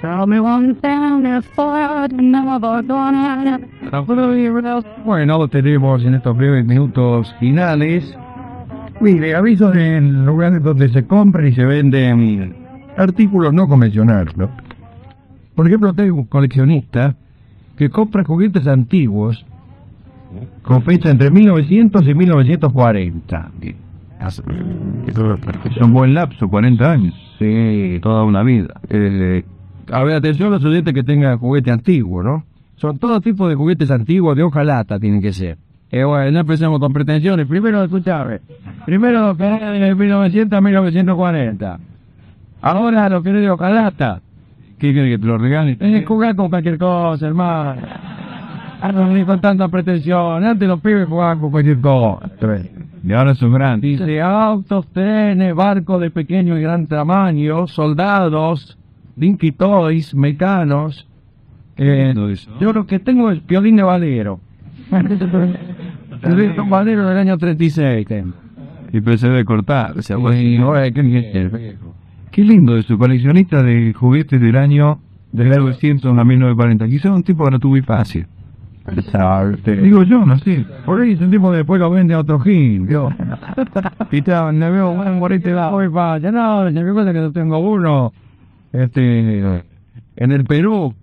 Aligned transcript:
Tell 0.00 0.26
me 0.26 0.40
one 0.40 0.74
thing 0.76 1.22
never 1.22 2.82
gonna 2.82 3.60
Bueno, 5.04 5.48
tenemos 5.48 6.04
en 6.04 6.14
estos 6.14 6.36
breves 6.36 6.64
minutos 6.64 7.34
finales. 7.38 8.16
Mire, 9.00 9.34
avisos 9.34 9.76
en 9.76 10.24
lugares 10.24 10.62
donde 10.62 10.88
se 10.88 11.06
compran 11.06 11.48
y 11.48 11.52
se 11.52 11.64
venden 11.64 12.54
artículos 12.96 13.52
no 13.52 13.68
convencionales. 13.68 14.34
¿no? 14.36 14.48
Por 15.54 15.66
ejemplo, 15.66 15.92
tengo 15.92 16.16
un 16.16 16.26
coleccionista 16.26 17.14
que 17.76 17.90
compra 17.90 18.24
juguetes 18.24 18.66
antiguos 18.66 19.44
con 20.62 20.82
fecha 20.82 21.10
entre 21.10 21.30
1900 21.30 22.08
y 22.08 22.14
1940. 22.14 23.50
Es 24.20 25.76
un 25.80 25.92
buen 25.92 26.14
lapso, 26.14 26.48
40 26.48 26.90
años. 26.90 27.14
Sí, 27.38 27.98
toda 28.02 28.24
una 28.24 28.42
vida. 28.42 28.80
Eh, 28.88 29.44
a 29.92 30.02
ver, 30.02 30.16
atención 30.16 30.48
a 30.48 30.50
los 30.52 30.60
estudiantes 30.60 30.94
que 30.94 31.02
tengan 31.02 31.38
juguete 31.38 31.70
antiguo, 31.70 32.22
¿no? 32.22 32.44
Son 32.76 32.98
todo 32.98 33.20
tipo 33.20 33.48
de 33.48 33.54
juguetes 33.54 33.90
antiguos 33.90 34.36
de 34.36 34.42
hoja 34.42 34.64
lata, 34.64 34.98
tienen 34.98 35.20
que 35.20 35.32
ser. 35.32 35.58
Eh, 35.90 36.04
bueno, 36.04 36.30
no 36.32 36.40
empecemos 36.40 36.80
con 36.80 36.92
pretensiones. 36.92 37.46
Primero, 37.46 37.84
escuchame. 37.84 38.40
Primero 38.84 39.28
lo 39.28 39.36
que 39.36 39.44
era 39.44 39.70
de 39.70 39.94
1900 39.94 40.56
a 40.56 40.60
1940. 40.60 41.78
Ahora 42.62 43.08
lo 43.08 43.22
que 43.22 43.28
es 43.30 43.36
de 43.36 43.50
hoja 43.50 43.70
lata. 43.70 44.20
¿Qué 44.78 44.92
quiere 44.92 45.10
que 45.10 45.18
te 45.18 45.26
lo 45.26 45.38
regalen? 45.38 45.76
Eh, 45.80 46.04
jugar 46.04 46.34
con 46.34 46.50
cualquier 46.50 46.78
cosa, 46.78 47.26
hermano. 47.26 47.80
Ahora 48.80 49.06
no 49.06 49.26
con 49.26 49.40
tanta 49.40 49.68
pretensión. 49.68 50.44
Antes 50.44 50.68
los 50.68 50.80
pibes 50.80 51.06
jugaban 51.06 51.38
con 51.40 51.50
cualquier 51.50 51.80
cosa. 51.80 52.28
Y 53.04 53.12
ahora 53.12 53.34
son 53.34 53.52
grandes. 53.52 53.98
Dice 53.98 54.20
autos, 54.22 54.86
trenes, 54.88 55.54
barcos 55.54 56.00
de 56.00 56.10
pequeño 56.10 56.56
y 56.58 56.62
gran 56.62 56.86
tamaño, 56.86 57.66
soldados, 57.66 58.78
Dinky 59.14 59.52
Toys, 59.52 60.14
mecanos. 60.14 61.06
Eh, 61.76 62.14
yo 62.60 62.72
lo 62.72 62.86
que 62.86 62.98
tengo 63.00 63.30
es 63.30 63.44
violín 63.46 63.76
de 63.76 63.82
Valero. 63.82 64.40
El 66.22 66.54
Valero 66.68 67.06
del 67.06 67.18
año 67.18 67.36
36 67.36 68.06
tengo. 68.06 68.32
Y 68.90 69.00
pensé 69.00 69.28
de 69.28 69.44
cortar. 69.44 69.98
O 69.98 70.02
sea, 70.02 70.16
qué, 70.16 71.76
qué 72.30 72.44
lindo 72.44 72.76
es 72.78 72.86
su 72.86 72.96
coleccionista 72.96 73.62
de 73.62 73.92
juguetes 73.92 74.40
del 74.40 74.56
año 74.56 75.00
de 75.32 75.44
1900 75.44 76.16
a 76.16 76.24
1940. 76.24 76.88
Quizá 76.88 77.12
un 77.12 77.22
tipo 77.22 77.44
que 77.44 77.50
no 77.50 77.58
tuve 77.58 77.82
fácil. 77.82 78.26
Digo 79.64 80.02
yo, 80.02 80.26
no 80.26 80.38
sé. 80.38 80.64
Por 80.84 81.00
ahí 81.00 81.12
es 81.12 81.20
un 81.20 81.30
tipo 81.30 81.50
que 81.50 81.58
después 81.58 81.80
lo 81.80 81.90
vende 81.90 82.14
a 82.14 82.20
otro 82.20 82.38
gil. 82.40 82.86
Yo. 82.88 83.10
Y 84.10 84.22
te, 84.22 84.32
me 84.52 84.70
veo 84.70 84.90
un 84.90 85.18
guarete 85.18 85.52
va, 85.52 85.70
voy 85.70 85.88
para 85.88 86.14
allá. 86.14 86.30
No, 86.30 86.70
me 86.70 86.92
cuenta 86.92 87.12
que 87.12 87.30
tengo 87.30 87.58
uno. 87.58 88.12
Este. 88.72 89.64
En 90.16 90.32
el 90.32 90.44
Perú. 90.44 90.94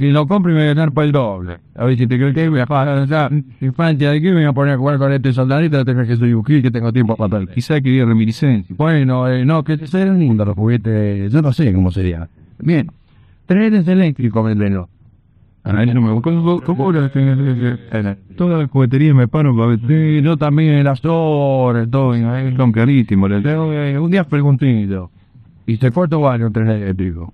Y 0.00 0.10
lo 0.10 0.28
compro 0.28 0.52
y 0.52 0.54
me 0.54 0.60
voy 0.60 0.70
a 0.70 0.74
ganar 0.74 0.92
por 0.92 1.04
el 1.04 1.12
doble. 1.12 1.58
A 1.74 1.84
ver 1.84 1.98
si 1.98 2.06
te 2.06 2.16
crees 2.18 2.34
que 2.34 2.48
voy 2.48 2.60
a 2.60 2.66
pagar 2.66 3.06
ya. 3.08 3.30
Infancia 3.60 4.10
de 4.10 4.18
aquí 4.18 4.26
me 4.26 4.34
voy 4.34 4.44
a 4.44 4.52
poner 4.52 4.74
a 4.74 4.78
jugar 4.78 4.98
con 4.98 5.12
este 5.12 5.32
soldadito. 5.32 5.84
Te 5.84 5.92
crees 5.92 6.08
que 6.08 6.16
soy 6.16 6.34
un 6.34 6.44
gil 6.44 6.62
que 6.62 6.70
tengo 6.70 6.92
tiempo 6.92 7.16
para 7.16 7.30
tal. 7.30 7.48
Quizá 7.48 7.80
que 7.80 8.04
reminiscencia. 8.04 8.74
Bueno, 8.78 9.28
eh, 9.28 9.44
no, 9.44 9.64
que 9.64 9.76
sean 9.86 10.18
lindos 10.18 10.46
los 10.46 10.56
juguetes. 10.56 11.32
Yo 11.32 11.42
no 11.42 11.52
sé 11.52 11.72
cómo 11.72 11.90
sería. 11.90 12.28
Bien. 12.58 12.90
Trenes 13.46 13.88
eléctricos, 13.88 14.44
venderlo. 14.44 14.88
Toda 18.36 18.58
la 18.58 18.68
juguetería 18.68 19.12
me 19.12 19.28
paro 19.28 19.54
para 19.54 19.68
ver. 19.68 19.80
Sí, 19.86 20.22
yo 20.22 20.36
también 20.36 20.82
las 20.82 21.00
horas, 21.04 21.90
todo, 21.90 22.14
son 22.14 22.72
tengo, 22.72 23.72
eh, 23.72 23.98
un 23.98 24.10
día 24.10 24.24
pregunté 24.24 24.86
yo. 24.86 25.10
Y 25.66 25.76
se 25.76 25.90
cortó 25.90 26.20
varios 26.20 26.52
tren 26.52 26.70
eléctricos. 26.70 27.30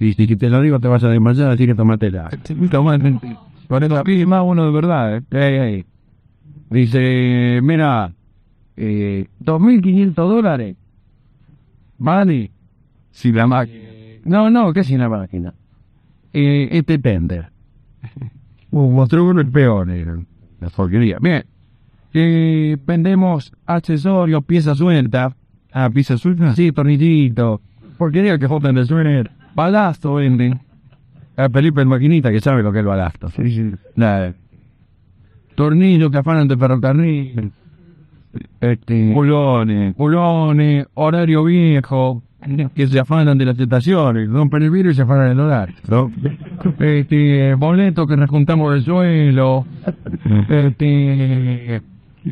Y 0.00 0.14
si 0.14 0.26
te 0.36 0.48
lo 0.48 0.60
digo 0.60 0.80
te 0.80 0.88
vas 0.88 1.04
a 1.04 1.08
desmayar, 1.08 1.50
así 1.50 1.66
que 1.66 1.74
tomatela. 1.74 2.30
Tomate. 2.70 3.20
Con 3.68 3.82
eso 3.82 3.98
aquí 3.98 4.26
más 4.26 4.42
uno 4.44 4.66
de 4.66 4.72
verdad, 4.72 5.22
eh. 5.30 5.84
Dice, 6.70 7.60
mira, 7.62 8.12
eh, 8.76 9.28
2.500 9.40 10.14
dólares. 10.14 10.76
Vale. 11.98 12.50
Si 13.10 13.30
la 13.30 13.46
máquina. 13.46 13.78
No, 14.24 14.50
no, 14.50 14.72
que 14.72 14.84
si 14.84 14.96
la 14.96 15.08
máquina. 15.08 15.54
Eh, 16.32 16.68
este 16.72 16.98
tender. 16.98 17.53
Uh, 18.70 18.90
mostró 18.90 19.24
uno 19.24 19.40
el 19.40 19.52
peor, 19.52 19.88
eh, 19.88 20.04
la 20.60 20.68
porquería. 20.68 21.18
Bien. 21.20 21.44
Eh, 22.12 22.76
vendemos 22.84 23.52
accesorios, 23.66 24.44
piezas 24.44 24.78
sueltas. 24.78 25.32
Ah, 25.72 25.88
piezas 25.90 26.20
sueltas, 26.20 26.56
sí, 26.56 26.72
tornillito. 26.72 27.60
Porquería 27.96 28.36
que 28.36 28.48
joden 28.48 28.74
de 28.74 28.84
suener. 28.84 29.30
Balasto 29.54 30.14
venden. 30.14 30.60
A 31.36 31.48
Felipe 31.48 31.82
el 31.82 31.86
maquinita 31.86 32.32
que 32.32 32.40
sabe 32.40 32.64
lo 32.64 32.72
que 32.72 32.78
es 32.78 32.82
el 32.82 32.88
balasto. 32.88 33.30
Sí, 33.30 33.54
sí. 33.54 33.70
Nada. 33.94 34.34
Tornillos 35.54 36.10
que 36.10 36.18
afanan 36.18 36.48
de 36.48 36.56
ferrocarril. 36.56 37.52
Este, 38.60 39.12
culones, 39.14 39.94
culones, 39.94 40.86
horario 40.94 41.44
viejo, 41.44 42.24
que 42.74 42.86
se 42.86 42.98
afanan 43.00 43.38
de 43.38 43.44
las 43.46 43.58
estaciones, 43.58 44.28
rompen 44.28 44.62
el 44.62 44.70
vidrio 44.70 44.90
y 44.90 44.94
se 44.94 45.02
afanan 45.02 45.30
el 45.30 45.36
dólar. 45.36 45.70
¿no? 45.88 46.10
Este, 46.78 47.54
boletos 47.54 48.06
que 48.08 48.16
nos 48.16 48.28
juntamos 48.30 48.72
del 48.74 48.82
suelo, 48.84 49.66
este, 50.48 51.80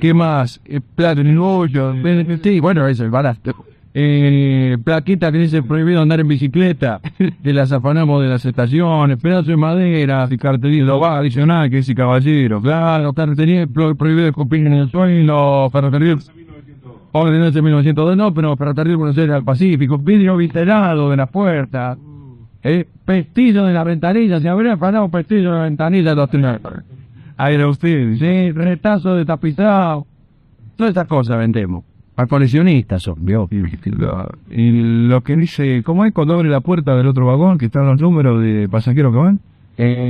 ¿qué 0.01 0.15
más? 0.15 0.61
Eh, 0.65 0.81
Plato 0.95 1.21
en 1.21 1.29
el 1.29 1.39
hoyo, 1.39 1.95
sí, 2.43 2.61
bueno, 2.61 2.87
eso 2.87 3.05
es 3.05 3.11
barato. 3.11 3.55
Eh, 3.95 4.79
plaquita 4.83 5.31
que 5.31 5.37
dice 5.37 5.63
prohibido 5.63 6.01
andar 6.01 6.19
en 6.21 6.27
bicicleta, 6.29 6.99
que 7.43 7.53
las 7.53 7.73
afanamos 7.73 8.23
de 8.23 8.29
las 8.31 8.43
estaciones, 8.47 9.19
pedazos 9.19 9.49
de 9.49 9.57
madera, 9.59 10.27
y 10.31 10.81
lo 10.81 10.99
va 10.99 11.19
adicional 11.19 11.69
que 11.69 11.77
dice 11.77 11.95
caballero, 11.95 12.63
claro, 12.63 13.13
cartelilla 13.13 13.67
pro- 13.67 13.95
prohibido 13.95 14.29
escupir 14.29 14.67
en 14.67 14.73
el 14.73 14.91
suelo, 14.91 15.69
ferrocarril 15.71 16.17
Ordenanza 17.13 17.53
de 17.57 17.63
1902, 17.63 18.17
no, 18.17 18.33
pero 18.33 18.57
ferrocarril 18.57 18.97
Buenos 18.97 19.19
Aires 19.19 19.35
al 19.35 19.45
Pacífico, 19.45 19.99
vidrio 19.99 20.37
vitelado 20.37 21.11
de 21.11 21.17
las 21.17 21.29
puertas, 21.29 21.99
eh, 22.63 22.87
pestillo 23.05 23.65
de 23.65 23.73
la 23.75 23.85
ventanilla, 23.85 24.41
se 24.41 24.49
habría 24.49 24.77
parado 24.77 25.09
pestillo 25.11 25.53
de 25.53 25.59
la 25.59 25.65
ventanilla 25.65 26.11
de 26.11 26.17
los 26.17 26.31
era 27.51 27.69
usted, 27.69 28.17
sí, 28.17 28.53
retazo 28.53 29.15
de 29.15 29.25
tapizado, 29.25 30.07
todas 30.77 30.91
estas 30.91 31.07
cosas 31.07 31.39
vendemos. 31.39 31.85
A 32.15 32.27
coleccionistas 32.27 33.03
son, 33.03 33.17
¿vio? 33.25 33.49
Y 34.51 35.07
lo 35.09 35.23
que 35.23 35.35
dice, 35.37 35.83
¿cómo 35.83 36.05
es 36.05 36.13
cuando 36.13 36.35
abre 36.35 36.51
la 36.51 36.61
puerta 36.61 36.95
del 36.95 37.07
otro 37.07 37.27
vagón, 37.27 37.57
que 37.59 37.67
están 37.67 37.87
los 37.87 38.01
números 38.01 38.41
de 38.43 38.69
pasajeros 38.71 39.13
que 39.13 39.19
van? 39.19 39.41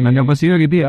la 0.03 0.13
capacidad 0.13 0.59
que 0.59 0.69
tiene. 0.69 0.87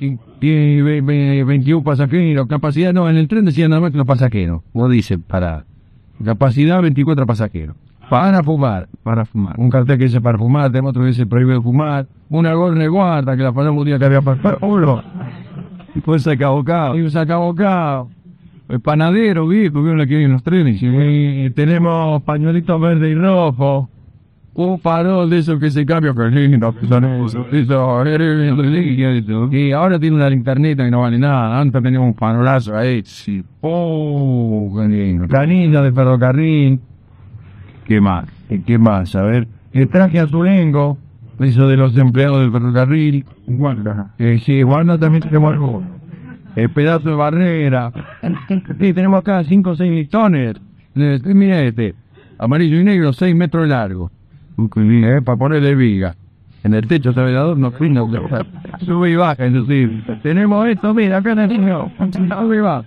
Ve- 0.00 0.18
21 0.40 1.84
pasajeros, 1.84 2.46
capacidad, 2.46 2.92
no, 2.92 3.08
en 3.08 3.16
el 3.16 3.28
tren 3.28 3.44
decía 3.44 3.68
nada 3.68 3.80
más 3.80 3.90
que 3.90 3.98
los 3.98 4.06
pasajeros. 4.06 4.62
Como 4.72 4.88
dice, 4.88 5.18
para 5.18 5.64
capacidad 6.24 6.80
24 6.82 7.26
pasajeros. 7.26 7.76
Para 8.08 8.42
fumar, 8.42 8.88
para 9.04 9.24
fumar. 9.24 9.54
Un 9.58 9.70
cartel 9.70 9.96
que 9.96 10.04
dice 10.04 10.20
para 10.20 10.36
fumar, 10.36 10.72
tenemos 10.72 10.90
otro 10.90 11.02
que 11.02 11.08
dice 11.08 11.26
prohibido 11.26 11.62
fumar. 11.62 12.06
Una 12.28 12.54
gorra 12.54 12.78
de 12.78 12.88
guarda 12.88 13.36
que 13.36 13.42
la 13.42 13.52
ponemos 13.52 13.78
un 13.78 13.86
día 13.86 13.98
que 13.98 14.04
había 14.04 14.20
para 14.20 14.58
uno. 14.62 15.02
Pues 16.04 16.22
sacabocado. 16.22 16.96
Y 16.96 17.02
un 17.02 17.10
sacabocado. 17.10 18.08
El 18.68 18.80
panadero, 18.80 19.46
viejo, 19.46 19.84
que 19.84 19.94
la 19.94 20.06
que 20.06 20.16
hay 20.16 20.24
en 20.24 20.32
los 20.32 20.42
trenes. 20.42 20.80
Y 20.82 21.50
tenemos 21.50 22.22
pañuelitos 22.22 22.80
verde 22.80 23.10
y 23.10 23.14
rojo. 23.14 23.88
Un 24.52 24.78
farol 24.80 25.30
de 25.30 25.38
esos 25.38 25.58
que 25.60 25.70
se 25.70 25.86
cambia. 25.86 26.12
Y 29.52 29.72
ahora 29.72 29.98
tiene 29.98 30.16
una 30.16 30.28
linternita 30.28 30.84
que 30.84 30.90
no 30.90 31.00
vale 31.00 31.18
nada. 31.18 31.60
Antes 31.60 31.82
teníamos 31.82 32.08
un 32.08 32.14
farolazo 32.14 32.76
ahí. 32.76 33.02
Sí. 33.04 33.42
Oh. 33.60 34.72
Canilla 35.28 35.82
de 35.82 35.92
ferrocarril. 35.92 36.80
¿Qué 37.84 38.00
más? 38.00 38.26
¿Qué- 38.48 38.62
¿Qué 38.62 38.78
más? 38.78 39.14
A 39.14 39.22
ver. 39.22 39.46
El 39.72 39.88
traje 39.88 40.18
azulengo. 40.20 40.98
Eso 41.38 41.66
de 41.68 41.76
los 41.76 41.96
empleados 41.96 42.40
del 42.40 42.52
ferrocarril. 42.52 43.24
Guarda. 43.46 44.10
Eh, 44.18 44.38
sí, 44.44 44.62
guarda 44.62 44.98
también 44.98 45.22
tenemos 45.22 45.52
algo. 45.54 45.82
El 46.56 46.68
pedazo 46.70 47.08
de 47.08 47.14
barrera. 47.14 47.92
Sí, 48.78 48.92
tenemos 48.92 49.20
acá 49.20 49.42
5 49.44 49.70
o 49.70 49.76
6 49.76 49.90
listones. 49.90 50.56
Eh, 50.96 51.20
Mira 51.24 51.62
este. 51.62 51.94
Amarillo 52.38 52.80
y 52.80 52.84
negro, 52.84 53.12
6 53.12 53.34
metros 53.34 53.68
largo. 53.68 54.10
Eh, 54.76 55.20
para 55.24 55.38
ponerle 55.38 55.74
viga. 55.74 56.16
En 56.62 56.74
el 56.74 56.86
techo 56.86 57.12
se 57.12 57.20
ve 57.20 57.30
de 57.30 57.38
adorno, 57.38 57.70
fino. 57.72 58.08
Sube 58.80 59.10
y 59.10 59.16
baja, 59.16 59.46
es 59.46 59.52
decir. 59.52 60.04
Tenemos 60.22 60.66
esto, 60.68 60.92
mira, 60.92 61.18
acá 61.18 61.34
tenemos. 61.34 61.90
Sube 62.12 62.56
y 62.56 62.60
baja. 62.60 62.84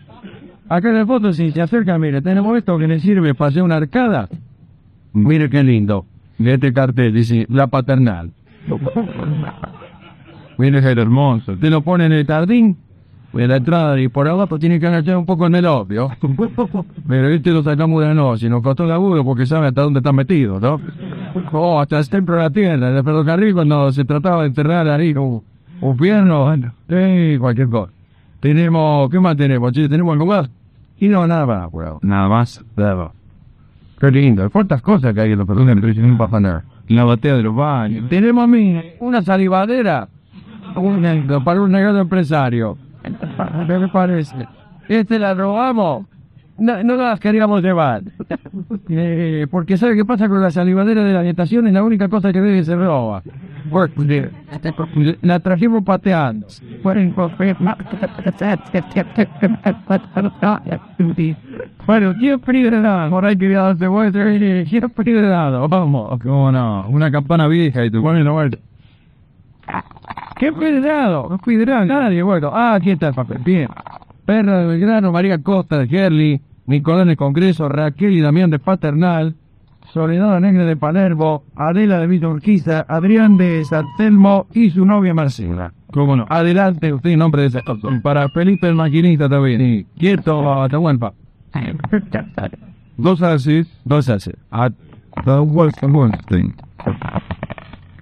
Acá 0.70 0.90
en 0.90 0.96
la 0.96 1.06
foto, 1.06 1.34
si 1.34 1.52
se 1.52 1.62
acerca, 1.62 1.98
mire, 1.98 2.22
tenemos 2.22 2.58
esto 2.58 2.78
que 2.78 2.88
le 2.88 3.00
sirve 3.00 3.34
para 3.34 3.50
hacer 3.50 3.64
una 3.64 3.78
arcada. 3.78 4.30
Mire 5.14 5.50
qué 5.50 5.64
lindo. 5.64 6.06
De 6.38 6.54
este 6.54 6.74
cartel 6.74 7.14
dice, 7.14 7.46
la 7.50 7.68
paternal. 7.68 8.32
Mire 10.58 10.82
qué 10.82 10.90
hermoso. 10.90 11.58
Te 11.58 11.70
lo 11.70 11.82
pone 11.82 12.06
en 12.06 12.12
el 12.14 12.26
jardín 12.26 12.78
de 13.34 13.48
la 13.48 13.58
entrada 13.58 14.00
y 14.00 14.08
por 14.08 14.28
abajo 14.28 14.60
tiene 14.60 14.80
que 14.80 14.88
agachar 14.88 15.18
un 15.18 15.26
poco 15.26 15.48
en 15.48 15.56
el 15.56 15.66
obvio. 15.66 16.12
Pero 17.08 17.30
este 17.30 17.52
lo 17.52 17.64
sacamos 17.64 18.02
de 18.02 18.08
la 18.08 18.14
noche 18.14 18.46
y 18.46 18.50
nos 18.50 18.62
costó 18.62 18.86
laburo 18.86 19.24
porque 19.24 19.46
sabe 19.46 19.68
hasta 19.68 19.82
dónde 19.82 20.00
está 20.00 20.14
metido, 20.14 20.60
¿no? 20.60 20.80
Oh, 21.52 21.80
hasta 21.80 22.00
el 22.00 22.10
templo 22.10 22.36
de 22.36 22.42
la 22.42 22.50
tienda, 22.50 22.92
del 22.92 23.04
ferrocarril 23.04 23.54
cuando 23.54 23.92
se 23.92 24.06
trataba 24.06 24.42
de 24.42 24.50
enterrar 24.50 24.88
ahí 24.88 25.14
un, 25.14 25.42
un 25.82 25.98
fierno, 25.98 26.46
bueno, 26.46 26.74
sí, 26.88 27.38
cualquier 27.40 27.70
cosa. 27.70 27.92
Tenemos, 28.40 29.10
¿qué 29.10 29.20
más 29.20 29.36
tenemos? 29.36 29.72
Che, 29.72 29.90
¿Tenemos 29.90 30.14
algo 30.14 30.26
más? 30.26 30.50
Y 31.00 31.08
no, 31.08 31.26
nada 31.26 31.46
más, 31.46 31.70
weón. 31.72 32.00
Nada 32.02 32.28
más. 32.28 32.64
Nada 32.76 32.96
más. 32.96 33.12
Qué 34.00 34.12
lindo, 34.12 34.50
cuántas 34.50 34.82
cosas 34.82 35.14
que 35.14 35.22
hay 35.22 35.32
en 35.32 35.40
los 35.40 35.48
ferrocarriles 35.48 35.98
no 35.98 36.18
pasa 36.18 36.40
nada. 36.40 36.64
La 36.90 37.04
batea 37.06 37.36
de 37.36 37.44
los 37.44 37.56
baños. 37.56 38.10
Tenemos 38.10 38.44
a 38.44 38.48
mí 38.48 38.80
una 39.00 39.22
salivadera 39.22 40.10
una, 40.76 41.44
para 41.44 41.62
un 41.62 41.72
negocio 41.72 42.02
empresario. 42.02 42.78
¿Qué 43.68 43.80
me 43.80 43.88
parece? 43.90 44.48
Este 44.88 45.20
la 45.20 45.34
robamos. 45.34 46.06
No, 46.58 46.84
no 46.84 46.96
las 46.96 47.20
queríamos 47.20 47.62
llevar. 47.62 48.04
Eh, 48.90 49.48
porque 49.50 49.78
¿sabe 49.78 49.96
qué 49.96 50.06
pasa 50.06 50.28
con 50.28 50.42
la 50.42 50.52
salivadera 50.52 51.04
de 51.04 51.14
la 51.14 51.20
habitación? 51.20 51.68
Es 51.68 51.74
la 51.74 51.84
única 51.84 52.10
cosa 52.10 52.32
que 52.34 52.42
ve 52.42 52.58
que 52.58 52.64
se 52.64 52.76
roba. 52.76 53.24
Porque 53.72 54.30
la 55.22 55.40
trajimos 55.40 55.84
pateando. 55.84 56.48
Bueno, 61.88 62.14
¿quién 62.20 62.40
prioridad? 62.40 63.10
Por 63.10 63.26
ahí 63.26 63.38
quería 63.38 63.62
darse 63.62 63.88
vuelta. 63.88 64.24
¿Quién 64.24 64.90
prioridad? 64.90 65.68
Vamos. 65.68 66.20
¿Cómo 66.22 66.52
no? 66.52 66.88
Una 66.90 67.10
campana 67.10 67.48
vieja 67.48 67.86
y 67.86 67.90
tú 67.90 68.02
la 68.04 68.32
vuelta. 68.32 68.58
¿Qué 70.38 70.52
prioridad? 70.52 71.10
No 71.30 71.38
cuidado 71.40 71.86
nadie. 71.86 72.22
Bueno, 72.24 72.52
ah, 72.54 72.76
aquí 72.76 72.92
está 72.92 73.10
el 73.10 73.14
papel. 73.14 73.40
Bien. 73.46 73.70
Perra 74.26 74.60
de 74.60 74.68
Belgrano, 74.68 75.12
María 75.12 75.38
Costa 75.42 75.78
de 75.80 75.88
Gerli, 75.88 76.42
Nicolás 76.66 77.08
de 77.08 77.18
Congreso, 77.18 77.68
Raquel 77.68 78.14
y 78.14 78.22
Damián 78.22 78.50
de 78.50 78.60
Paternal, 78.60 79.36
Soledad 79.92 80.40
Negra 80.40 80.66
de 80.66 80.76
Palermo, 80.78 81.44
Adela 81.56 82.00
de 82.00 82.08
Villa 82.08 82.30
Urquiza, 82.30 82.86
Adrián 82.88 83.38
de 83.38 83.64
San 83.66 83.86
Telmo 83.98 84.48
y 84.54 84.70
su 84.70 84.86
novia 84.86 85.14
Marcela. 85.14 85.74
¿Cómo 85.92 86.16
no? 86.16 86.26
Adelante 86.30 86.92
usted 86.92 87.12
en 87.12 87.20
nombre 87.20 87.44
de 87.44 87.50
ese 87.50 87.62
Para 88.02 88.28
Felipe 88.30 88.68
el 88.68 88.76
maquinista 88.76 89.30
también. 89.30 89.62
Y 89.62 89.84
quieto, 90.00 90.64
Atahualpa. 90.64 91.14
Dos 92.98 93.22
así. 93.22 93.64
Dos 93.86 94.10
hace. 94.10 94.36
Atahualpa. 94.50 96.10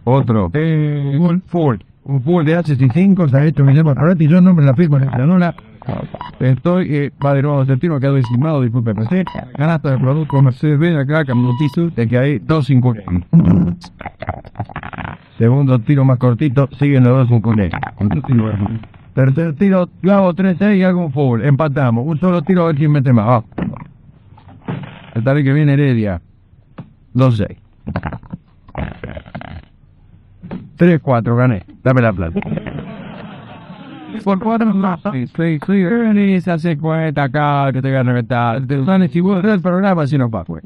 Otro. 0.03 0.49
Eh, 0.53 1.39
Ford. 1.47 1.81
Un 2.03 2.21
Ford 2.21 2.45
de 2.45 2.57
H5 2.57 3.29
se 3.29 3.37
ha 3.37 3.45
hecho 3.45 3.63
Ahora 3.63 4.15
y 4.17 4.27
yo 4.27 4.39
el 4.39 4.43
nombre 4.43 4.65
de 4.65 4.71
la 4.71 4.75
firma 4.75 4.97
en 4.97 5.05
la 5.05 5.25
luna. 5.25 5.55
Estoy, 6.39 6.95
eh, 6.95 7.11
de 7.19 7.41
nuevo, 7.41 7.65
sentido 7.65 7.99
quedó 7.99 8.17
estimado, 8.17 8.61
disculpe, 8.61 8.93
Mercedes. 8.93 9.25
Ganaste 9.57 9.89
de 9.89 9.97
producto 9.97 10.41
Mercedes 10.41 10.79
Benz 10.79 10.97
acá, 10.97 11.25
Caminotizo, 11.25 11.89
de 11.89 12.07
que 12.07 12.17
hay 12.17 12.39
2.50. 12.39 13.77
Segundo 15.37 15.79
tiro 15.79 16.05
más 16.05 16.17
cortito, 16.17 16.69
siguen 16.77 17.03
los 17.03 17.29
dos 17.29 17.41
con 17.41 17.57
Tercer 19.13 19.55
tiro, 19.55 19.89
yo 20.01 20.13
hago 20.13 20.33
3 20.33 20.57
y 20.77 20.83
hago 20.83 21.05
un 21.05 21.11
full, 21.11 21.41
empatamos. 21.41 22.05
Un 22.05 22.19
solo 22.19 22.41
tiro 22.43 22.63
a 22.63 22.67
ver 22.67 22.75
quién 22.75 22.91
mete 22.91 23.11
más. 23.11 23.27
Va. 23.27 23.43
El 25.13 25.23
tal 25.23 25.43
que 25.43 25.51
viene 25.51 25.73
Heredia. 25.73 26.21
2-6. 27.13 27.57
3-4, 30.81 31.35
gané. 31.37 31.63
Dame 31.83 32.01
la 32.01 32.11
plata. 32.11 32.39
Por 34.23 34.39
cuatro 34.39 34.73
sí, 35.13 35.59
ni 36.13 36.41
se 36.41 36.51
hace 36.51 36.77
cuenta 36.77 37.23
acá 37.23 37.71
que 37.71 37.81
te 37.81 37.87
voy 37.87 37.97
a 37.97 38.03
reventar. 38.03 38.65
Te 38.67 38.83
dan 38.83 39.07
si 39.09 39.19
vos 39.21 39.43
el 39.43 39.61
programa 39.61 40.05
si 40.05 40.17
no 40.17 40.29
va, 40.29 40.43
pues. 40.43 40.63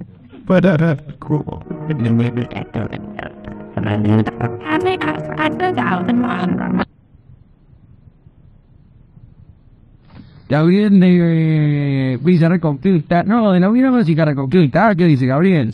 Gabriel 10.49 10.99
de 10.99 12.13
eh, 12.13 12.19
Villa 12.21 12.49
Reconquista, 12.49 13.23
no, 13.23 13.51
de 13.51 13.59
la 13.59 13.69
Unión 13.69 13.93
Música 13.93 14.25
Reconquista, 14.25 14.95
¿qué 14.95 15.05
dice 15.05 15.27
Gabriel? 15.27 15.73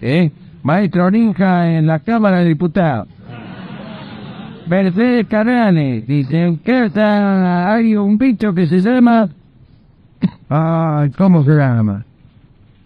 ¿Eh? 0.00 0.30
Maestro 0.62 1.10
Ninja 1.10 1.70
en 1.70 1.86
la 1.86 1.98
Cámara 2.00 2.38
de 2.38 2.46
Diputados. 2.46 3.08
Mercedes 4.70 5.26
Carrane, 5.26 6.02
dice 6.02 6.56
que 6.64 6.84
está, 6.84 7.74
hay 7.74 7.96
un 7.96 8.16
bicho 8.16 8.54
que 8.54 8.68
se 8.68 8.78
llama... 8.78 9.28
¿cómo 11.18 11.42
se 11.42 11.50
llama? 11.56 12.04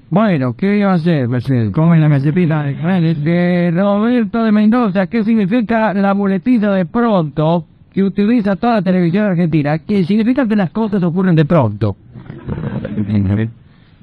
Bueno, 0.08 0.54
¿qué 0.54 0.78
iba 0.78 0.92
a 0.92 0.94
hacer, 0.94 1.28
Mercedes? 1.28 1.72
¿Cómo 1.72 1.94
es 1.94 2.00
la 2.00 2.08
mecepita 2.08 2.62
de 2.62 2.76
Carrane? 2.76 3.14
De 3.16 3.70
Roberto 3.70 4.42
de 4.44 4.50
Mendoza, 4.50 5.08
¿qué 5.08 5.24
significa 5.24 5.92
la 5.92 6.14
boletita 6.14 6.72
de 6.72 6.86
pronto 6.86 7.66
que 7.92 8.02
utiliza 8.02 8.56
toda 8.56 8.76
la 8.76 8.82
televisión 8.82 9.26
argentina? 9.26 9.78
¿Qué 9.80 10.04
significa 10.04 10.48
que 10.48 10.56
las 10.56 10.70
cosas 10.70 11.02
ocurren 11.02 11.36
de 11.36 11.44
pronto? 11.44 11.96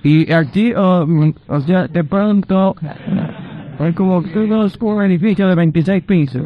Y 0.04 0.31
aquí, 0.31 0.72
oh, 0.75 1.07
o 1.48 1.62
sea, 1.62 1.88
de 1.88 2.04
pronto, 2.04 2.75
hay 3.80 3.94
como 3.94 4.22
todos 4.22 4.78
un 4.80 5.01
edificio 5.01 5.48
de 5.48 5.56
26 5.56 6.04
pisos 6.04 6.45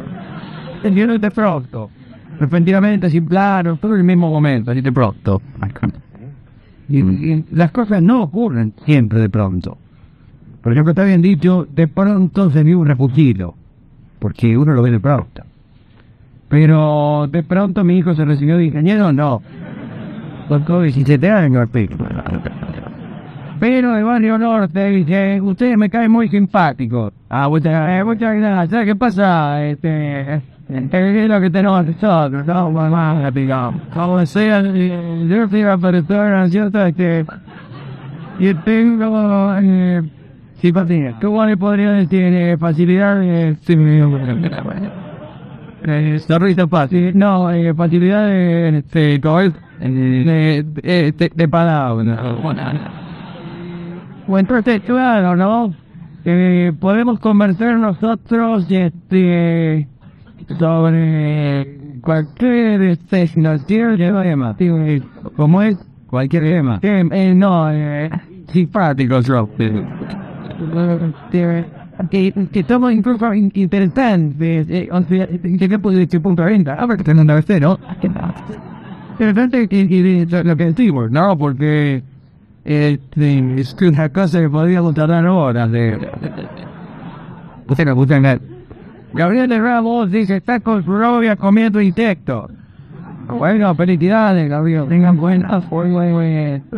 entiendo 0.88 1.18
de 1.18 1.30
pronto. 1.30 1.90
Repentinamente, 2.38 3.06
así, 3.06 3.20
claro, 3.20 3.76
todo 3.76 3.94
en 3.94 4.00
el 4.00 4.06
mismo 4.06 4.30
momento, 4.30 4.70
así 4.70 4.80
de 4.80 4.92
pronto. 4.92 5.40
Y, 6.88 6.98
y 6.98 7.44
las 7.52 7.70
cosas 7.72 8.02
no 8.02 8.22
ocurren 8.22 8.74
siempre 8.84 9.20
de 9.20 9.30
pronto. 9.30 9.78
Por 10.62 10.72
ejemplo, 10.72 10.90
está 10.90 11.04
bien 11.04 11.22
dicho, 11.22 11.66
de 11.72 11.88
pronto 11.88 12.50
se 12.50 12.62
vio 12.62 12.78
un 12.78 12.86
refugio, 12.86 13.54
porque 14.18 14.56
uno 14.58 14.74
lo 14.74 14.82
ve 14.82 14.90
de 14.90 15.00
pronto. 15.00 15.42
Pero 16.48 17.26
de 17.30 17.42
pronto 17.42 17.84
mi 17.84 17.98
hijo 17.98 18.14
se 18.14 18.24
recibió 18.24 18.56
de 18.56 18.66
ingeniero, 18.66 19.12
no. 19.12 19.42
Con 20.48 20.64
todo 20.64 20.82
17 20.82 21.30
años, 21.30 21.68
pero 23.58 23.92
de 23.92 24.02
Barrio 24.02 24.38
Norte 24.38 24.90
dice, 24.90 25.40
ustedes 25.40 25.78
me 25.78 25.88
caen 25.88 26.10
muy 26.10 26.28
simpáticos. 26.28 27.12
Ah, 27.28 27.48
muchas, 27.48 27.88
eh, 27.90 28.04
muchas 28.04 28.36
gracias. 28.36 28.70
¿Sabes 28.70 28.86
qué 28.86 28.96
pasa? 28.96 29.64
Este, 29.64 30.42
es 30.68 31.28
lo 31.28 31.40
que 31.40 31.50
tenemos 31.50 31.86
nosotros, 31.86 32.44
no 32.44 32.70
más, 32.70 33.32
digamos. 33.32 33.80
Como 33.94 34.18
decía, 34.18 34.62
yo 34.62 35.48
fui 35.48 35.62
a 35.62 35.78
persona, 35.78 36.48
¿cierto? 36.48 36.84
Este, 36.84 37.24
yo 38.40 38.56
tengo 38.60 39.54
eh, 39.62 40.02
simpatía. 40.60 41.14
¿Cómo 41.20 41.44
le 41.46 41.56
podría 41.56 41.92
decir? 41.92 42.20
Eh, 42.20 42.56
facilidad 42.58 43.20
de... 43.20 43.56
Sí, 43.60 43.76
eh, 45.88 46.18
sonrisa 46.18 46.66
fácil. 46.66 47.16
No, 47.16 47.50
eh, 47.52 47.72
facilidad 47.72 48.26
de... 48.26 48.78
Este, 48.78 49.20
¿cómo 49.20 49.40
es? 49.40 49.52
De, 49.78 50.64
de, 50.82 51.12
de, 51.12 51.32
de 51.32 51.48
palabras. 51.48 52.18
Bueno, 54.26 54.40
entonces, 54.58 54.80
claro, 54.80 55.36
¿no? 55.36 55.72
Eh, 56.24 56.72
podemos 56.80 57.20
conversar 57.20 57.76
nosotros, 57.76 58.66
este 58.68 59.86
sobre 60.58 61.98
cualquier 62.00 62.82
este, 62.82 63.26
financiero 63.26 63.96
tema, 63.96 64.56
como 65.36 65.62
es 65.62 65.76
cualquier 66.08 66.44
tema. 66.44 66.78
Eh, 66.82 67.34
no, 67.34 67.70
eh, 67.70 68.10
simpático, 68.52 69.20
yo. 69.20 69.48
Que, 72.10 72.32
que 72.52 72.60
estamos 72.60 72.92
incluso 72.92 73.34
interesantes, 73.34 74.66
eh, 74.68 74.88
o 74.90 75.02
sea, 75.02 75.26
desde 75.26 76.02
este 76.02 76.20
punto 76.20 76.42
de 76.44 76.52
vista. 76.52 76.74
A 76.74 76.86
ver, 76.86 76.98
que 76.98 77.04
tengan 77.04 77.24
una 77.24 77.34
vez, 77.34 77.60
¿no? 77.60 77.78
Interesante 79.18 79.62
lo 80.44 80.56
que 80.56 80.64
decimos, 80.66 81.10
¿no? 81.10 81.36
Porque 81.38 82.02
este, 82.64 83.60
es 83.60 83.76
una 83.80 84.08
cosa 84.10 84.40
que 84.40 84.50
podríamos 84.50 84.94
tardar 84.94 85.26
horas 85.26 85.70
de... 85.72 85.98
Usted 87.68 87.86
no, 87.86 87.94
usted 87.94 88.20
no. 88.20 88.55
Gabriel 89.16 89.62
Ramos 89.62 90.10
dice, 90.10 90.36
está 90.36 90.60
con 90.60 90.84
su 90.84 90.92
novia 90.92 91.36
comiendo 91.36 91.80
insectos. 91.80 92.50
Bueno, 93.28 93.74
felicidades, 93.74 94.48
Gabriel. 94.48 94.86
Tengan 94.88 95.16
buenas. 95.16 95.64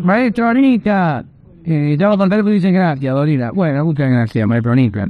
Maestro 0.02 0.49
Anita. 0.49 1.25
Eh, 1.64 1.97
ya 1.99 2.09
va 2.09 2.25
a 2.25 2.42
dice 2.42 2.71
gracias, 2.71 3.14
Dorina. 3.14 3.50
Bueno, 3.50 3.85
muchas 3.85 4.11
gracias, 4.11 4.47
maestro 4.47 4.73
Anita. 4.73 5.09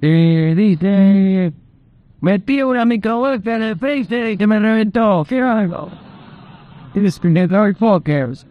Eh, 0.00 0.54
dice, 0.56 1.52
metí 2.20 2.62
una 2.62 2.84
microvuelta 2.84 3.56
en 3.56 3.62
el 3.62 3.76
freezer 3.76 4.30
y 4.30 4.36
se 4.36 4.46
me 4.46 4.58
reventó. 4.58 5.26
¿Qué 5.28 5.40
hago? 5.42 5.90
De 6.94 7.74
Fokers. 7.74 8.46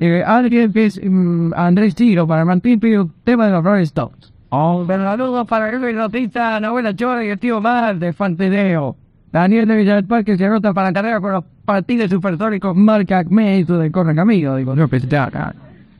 Eh, 0.00 0.24
alguien 0.26 0.72
que 0.72 0.86
es 0.86 0.98
um, 0.98 1.52
Andrés 1.54 1.94
Tiro 1.94 2.26
para 2.26 2.44
mantener 2.44 2.84
el 2.84 3.10
tema 3.22 3.46
de 3.46 3.52
los 3.52 3.62
Rolling 3.62 3.84
Stones. 3.84 4.33
Un 4.54 4.86
saludo 4.86 5.44
para 5.46 5.68
el 5.68 5.96
notista 5.96 6.60
Novela 6.60 6.94
Chora 6.94 7.24
y 7.24 7.28
el 7.28 7.40
tío 7.40 7.60
Mar 7.60 7.98
de 7.98 8.12
Fantideo. 8.12 8.94
Daniel 9.32 9.66
de 9.66 9.76
Villa 9.76 9.96
del 9.96 10.04
Parque 10.04 10.36
se 10.36 10.46
anota 10.46 10.72
para 10.72 10.90
la 10.90 10.92
carrera 10.92 11.20
con 11.20 11.32
los 11.32 11.44
patines 11.64 12.08
supersónicos 12.08 12.76
marca 12.76 13.18
Acme 13.18 13.58
y 13.58 13.64
su 13.64 13.76
de 13.76 13.90
Corre 13.90 14.14
Camino. 14.14 14.54
Digo, 14.54 14.76
no, 14.76 14.86
pensé 14.86 15.16
acá. 15.16 15.52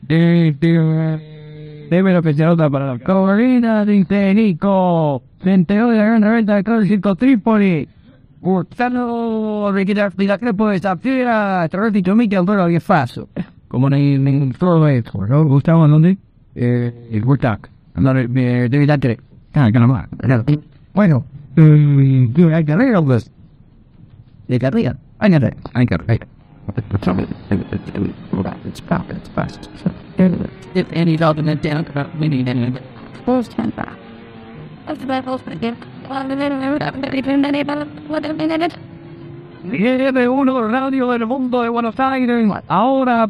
Debe 0.07 0.53
lo 1.91 2.23
que 2.23 2.35
para 2.71 2.95
la 2.95 2.99
Corrida 3.01 3.85
de 3.85 4.35
Nico. 4.35 5.25
Se 5.43 5.53
enteró 5.53 5.89
de 5.89 5.97
la 5.97 6.05
gran 6.05 6.23
reventa 6.23 6.55
de 6.55 6.63
Carlos 6.63 6.87
Circo 6.87 7.17
Trípoli. 7.17 7.89
Gustavo 8.41 9.73
Riquita 9.73 10.13
Fila 10.13 10.39
Crepo 10.39 10.69
de 10.69 10.79
Zafira, 10.79 11.67
Terrorista 11.69 11.99
y 11.99 12.03
Chomita, 12.03 12.41
un 12.41 12.47
perro 12.47 12.67
bien 12.67 12.81
faso. 12.81 13.29
Como 13.67 13.89
en 13.93 14.53
todo 14.53 14.87
esto, 14.87 15.27
¿no? 15.27 15.45
Gustavo, 15.45 15.89
¿dónde? 15.89 16.19
Eh, 16.55 17.09
el 17.11 17.25
Gurtak. 17.25 17.74
No, 17.95 18.15
de 18.15 18.69
de 18.69 18.79
Villa 18.79 18.99
Tres. 18.99 19.19
Ah, 19.55 19.71
que 19.73 19.79
nomás. 19.79 20.09
Bueno, 20.95 21.25
eh, 21.57 22.29
hay 22.53 22.65
carrera, 22.65 23.03
pues. 23.03 23.31
De 24.49 24.59
carrera. 24.59 24.97
Hay 25.19 25.31
carrera. 25.31 25.57
Hay 25.75 25.87
carrera. 25.87 26.27
It's 28.67 28.81
fast. 28.81 29.11
It's 29.11 29.29
fast. 29.31 29.69
If 30.75 30.87
any 30.93 31.17
dog 31.17 31.39
in 31.39 31.47
the 31.47 31.55
down, 31.55 31.87
we 32.19 32.29
need 32.29 32.49
any. 32.49 32.73
First 33.25 33.53
ten 33.53 33.71
back. 33.71 33.97
That's 34.87 35.03
about 35.03 35.27
all 35.27 35.41
again. 35.47 35.77
Viene 39.65 40.29
uno 40.29 40.69
radio 40.69 41.11
del 41.11 41.27
mundo 41.27 41.63
de 41.63 41.69
Buenos 41.71 41.99
Aires. 41.99 42.53
Ahora 42.69 43.29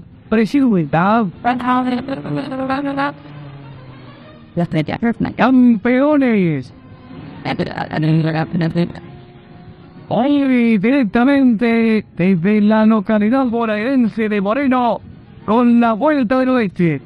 campeones. 5.36 6.72
Hoy 10.08 10.78
directamente 10.78 12.04
desde 12.16 12.60
la 12.60 12.86
localidad 12.86 13.46
bonaerense 13.46 14.28
de 14.28 14.40
Moreno 14.40 15.00
con 15.44 15.80
la 15.80 15.92
vuelta 15.92 16.38
del 16.38 16.50
oeste. 16.50 17.00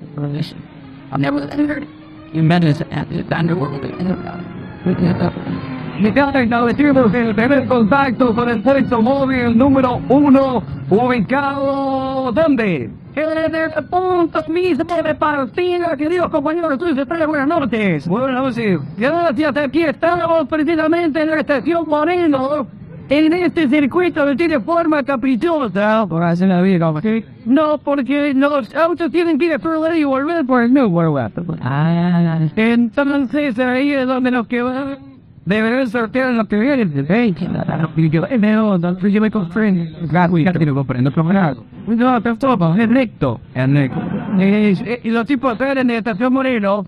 Me 6.00 6.14
queda 6.14 6.30
establecido 6.40 7.06
el 7.12 7.34
primer 7.34 7.66
contacto 7.66 8.32
con 8.32 8.48
el 8.48 8.62
sexto 8.62 9.02
móvil 9.02 9.58
número 9.58 10.00
uno, 10.08 10.62
ubicado 10.88 12.30
¿dónde? 12.30 12.88
En 13.16 13.54
el 13.54 13.84
punto 13.90 14.44
mismo 14.48 14.84
de 14.84 15.14
partida, 15.16 15.96
queridos 15.96 16.28
compañeros, 16.28 16.78
de 16.78 17.26
buenas 17.26 17.48
noches. 17.48 18.06
Buenas 18.06 18.30
noches. 18.30 18.78
Gracias, 18.96 19.56
aquí 19.56 19.82
estamos 19.82 20.46
precisamente 20.46 21.20
en 21.20 21.30
la 21.30 21.40
estación 21.40 21.88
Moreno, 21.88 22.68
en 23.08 23.32
este 23.32 23.68
circuito 23.68 24.24
que 24.24 24.36
tiene 24.36 24.60
forma 24.60 25.02
caprichosa. 25.02 26.06
Por 26.08 26.22
hacer 26.22 26.46
la 26.46 26.62
vida. 26.62 26.92
No, 27.44 27.78
porque 27.78 28.34
los 28.34 28.72
autos 28.72 29.10
tienen 29.10 29.36
que 29.36 29.46
ir 29.46 29.54
a 29.54 29.58
Florida 29.58 29.96
y 29.96 30.04
volver 30.04 30.46
por 30.46 30.62
el 30.62 30.72
Newport. 30.72 31.32
Ah, 31.60 32.38
entonces 32.54 33.58
ahí 33.58 33.94
es 33.94 34.06
donde 34.06 34.30
nos 34.30 34.46
quedamos. 34.46 35.07
Deberán 35.48 35.88
sortear 35.88 36.34
lo 36.34 36.44
que 36.44 36.58
viene. 36.58 36.86
Hey, 37.08 37.34
no, 37.50 38.76
no, 38.76 38.98
yo 39.08 39.20
me 39.22 39.30
comprendo. 39.30 39.82
Ya 40.12 40.52
te 40.52 40.66
lo 40.66 40.74
comprendo, 40.74 41.10
camarada. 41.10 41.56
No, 41.86 42.20
te 42.20 42.34
tomo, 42.34 42.74
es 42.74 42.86
recto. 42.86 43.40
Es 43.54 43.70
recto. 43.70 43.98
Y 45.02 45.10
los 45.10 45.26
tipos 45.26 45.56
traen 45.56 45.86
de 45.86 45.96
Estación 45.96 46.34
Moreno 46.34 46.84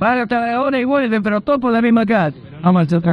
para 0.00 0.24
estar 0.24 0.48
ahora 0.48 0.80
iguales, 0.80 1.20
pero 1.22 1.40
todos 1.40 1.60
por 1.60 1.72
la 1.72 1.80
misma 1.80 2.02
a 2.02 2.32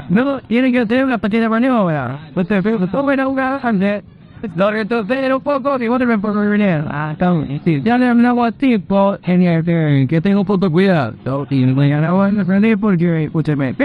No, 0.10 0.40
tienen 0.48 0.74
que 0.74 0.84
tener 0.88 1.06
una 1.06 1.20
partida 1.20 1.42
de 1.42 1.50
maniobra. 1.50 2.32
Pues 2.34 2.48
te 2.48 2.60
veo 2.60 2.80
que 2.80 2.88
todo 2.88 3.12
era 3.12 3.28
un 3.28 3.36
grande. 3.36 4.04
Lo 4.56 4.72
retroceder 4.72 5.32
un 5.32 5.42
poco 5.42 5.78
y 5.80 5.88
vuelven 5.88 6.22
por 6.22 6.34
venir. 6.50 6.84
Ah, 6.88 7.10
está 7.12 7.34
bien. 7.34 7.62
Sí, 7.64 7.84
ya 7.84 8.00
le 8.00 8.08
hablaba 8.08 8.48
a 8.48 8.52
tipo, 8.52 9.16
genial, 9.22 9.64
que 9.64 10.22
tengo 10.24 10.40
un 10.40 10.48
poco 10.48 10.66
de 10.66 10.72
cuidado. 10.72 11.46
Y 11.52 11.66
me 11.66 11.96
van 11.96 12.40
a 12.40 12.42
aprender 12.42 12.80
porque, 12.80 13.26
escúcheme. 13.26 13.76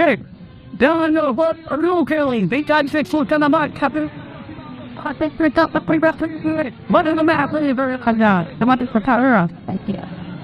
Bien. 0.77 0.89
Don't 0.89 1.13
know 1.13 1.31
what 1.31 1.57
a 1.69 1.77
rule 1.77 2.05
killing. 2.05 2.47
They 2.47 2.61
got 2.61 2.89
six 2.89 3.09
foot 3.09 3.31
on 3.31 3.41
the 3.41 3.49
mark, 3.49 3.75
Captain. 3.75 4.09
I 4.97 5.13
think 5.13 5.37
we're 5.37 5.51
up 5.57 5.73
the 5.73 5.81
pre 5.81 5.99
What 5.99 7.07
is 7.07 7.15
the 7.15 7.23
map? 7.23 7.51
Liver, 7.51 7.99
I'm 8.05 8.17
not. 8.17 8.47
The 8.59 8.65
one 8.65 8.87
for 8.87 9.01
power. 9.01 9.49
Thank 9.65 9.87
you. 9.87 9.99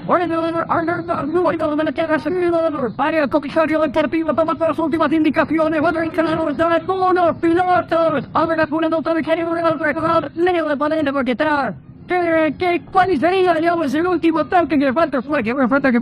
Or 0.08 0.20
in 0.20 0.30
the 0.30 0.42
liver, 0.42 0.66
are 0.70 0.86
there 0.86 1.04
the 1.04 1.22
new 1.24 1.46
item 1.48 1.80
in 1.80 1.86
the 1.86 1.92
terra 1.92 2.18
liver? 2.18 2.90
Varia 2.90 3.28
cookie 3.28 3.50
shot 3.50 3.70
your 3.70 3.88
terapia, 3.88 4.36
but 4.36 4.46
what 4.46 4.60
was 4.60 4.80
ultima 4.80 5.08
indicazione, 5.08 5.82
whether 5.82 6.04
it 6.04 6.14
can 6.14 6.28
or 6.28 6.52
not, 6.52 6.88
no, 6.88 7.12
no, 7.12 7.34
pilotos. 7.34 8.28
Ahora 8.34 8.56
la 8.58 8.66
puna 8.66 8.90
no 8.90 9.02
sabe 9.02 9.24
que 9.24 9.32
hay 9.32 9.44
un 9.44 9.54
record, 9.54 10.32
leo 10.36 10.68
le 10.68 10.76
ponen 10.76 11.06
por 11.06 11.24
detrás. 11.24 11.76
¿Qué, 12.08 12.56
qué, 12.58 12.82
¿Cuál 12.92 13.20
sería, 13.20 13.54
digamos, 13.54 13.94
el 13.94 14.08
último 14.08 14.44
tanque 14.46 14.80
que 14.80 14.92
falta? 14.92 15.22
Fue 15.22 15.44
que 15.44 15.54
me 15.54 15.68
falta 15.68 15.92
que 15.92 16.00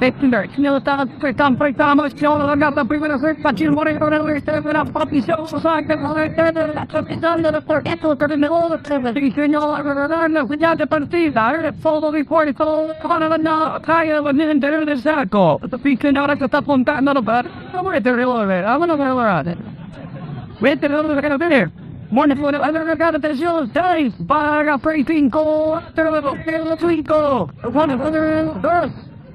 me 0.00 0.12
suba, 0.12 0.40
¿viste? 0.40 0.46
Victor, 0.46 0.48
Militão, 0.58 1.08
Freitam, 1.18 1.56
Freitam, 1.56 2.08
Show, 2.16 2.38
Lagata, 2.38 2.84
Primeira 2.84 3.16
Vez, 3.18 3.38
Patil, 3.42 3.72
Moreira, 3.72 4.22
Leste, 4.22 4.60
Vera, 4.60 4.84
Papi, 4.84 5.22
Show, 5.22 5.46
Saca, 5.46 5.96
Capitando, 6.86 7.52
the 7.52 7.60
Forgetful, 7.62 8.16
Cardinal, 8.16 8.78
Senhor, 8.84 10.46
Cuidado, 10.46 10.86
Partida, 10.86 11.72
Follow, 11.80 12.12
Report, 12.12 12.54
Follow, 12.56 12.94
Conavana, 13.02 13.80
Kaya, 13.82 14.20
Interior 14.50 14.84
del 14.84 14.98
Saco, 15.00 15.58
the 15.68 15.78
Pekin, 15.78 16.16
ahora 16.16 16.36
que 16.36 16.44
está 16.44 16.58
apuntando, 16.58 17.14
no, 17.14 17.22
pero, 17.22 17.48
vamos 17.72 17.94
a 17.94 18.00
tenerlo, 18.00 18.38
a 18.38 18.44
ver, 18.44 18.64
vamos 18.64 18.90
a 18.90 19.42
ver, 19.42 19.58
Vete, 20.60 20.88
no 20.88 21.02
lo 21.02 21.20
que 21.20 21.28
no 21.28 21.38
tener. 21.38 21.70
Wonderful, 22.10 22.54
other 22.54 22.94
got 22.96 23.20
the 23.20 23.34
shows, 23.34 23.68
dice, 23.72 24.14
Baga, 24.20 24.78
Prating, 24.78 25.28
Go, 25.28 25.80
Terrible, 25.94 26.36
Twinkle, 26.78 27.50
one 27.72 27.90
of 27.90 28.00
other, 28.00 28.38
Uno, 28.38 28.56
Remember? 28.60 28.60
Now, 28.60 28.66
for 28.66 28.76
what 28.76 28.76
the 28.76 28.76
hell 28.76 28.76
I 28.76 28.84
want 28.84 28.94
to 28.94 29.15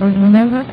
remember? 0.00 0.66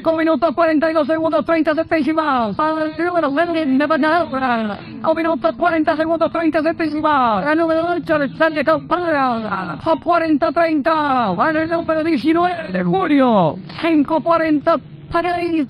desafío. 0.00 0.02
Con 0.02 0.16
minutos 0.16 0.54
42 0.54 1.06
segundos 1.06 1.44
30 1.44 1.74
de 1.74 1.84
festival. 1.84 2.54
Para 2.54 2.84
el 2.84 3.04
número 3.04 3.32
20 3.32 3.54
de 3.54 3.86
Banana. 3.86 4.78
Con 5.02 5.16
minutos 5.16 5.54
40 5.56 5.96
segundos 5.96 6.32
30 6.32 6.62
de 6.62 6.74
festival. 6.74 7.48
El 7.48 7.58
número 7.58 7.86
8 7.90 8.18
de 8.18 8.28
Sánchez 8.36 8.64
Campana. 8.64 9.78
Top 9.84 10.02
40 10.02 10.52
30. 10.52 11.34
Para 11.36 11.62
el 11.62 11.70
número 11.70 12.04
19 12.04 12.72
de 12.72 12.84
julio. 12.84 13.58
5 13.80 14.20
40 14.20 14.76
Paraíso! 15.10 15.66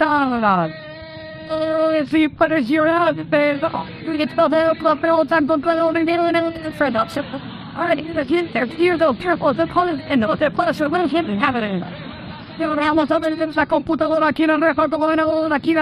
Si 2.06 2.28
parecerá 2.28 3.10
It's 3.10 4.34
the 4.34 4.96
pelota 5.00 5.40
contra 5.46 5.72
el 5.72 6.04
de 6.04 6.70
Fredox. 6.76 7.18
Here's 8.76 8.98
the 8.98 9.14
purple, 9.14 9.54
the 9.54 9.66
color, 9.66 9.98
and 10.08 10.22
the 10.22 10.50
plus 10.50 10.80
of 10.80 10.92
happening. 10.92 11.82
Vamos 12.66 13.10
a 13.10 13.18
ver 13.18 13.40
esa 13.40 13.64
computadora 13.66 14.28
aquí 14.28 14.44
en 14.44 14.50
el 14.50 14.60
recuerdo 14.60 14.98
bueno, 14.98 15.54
aquí 15.54 15.74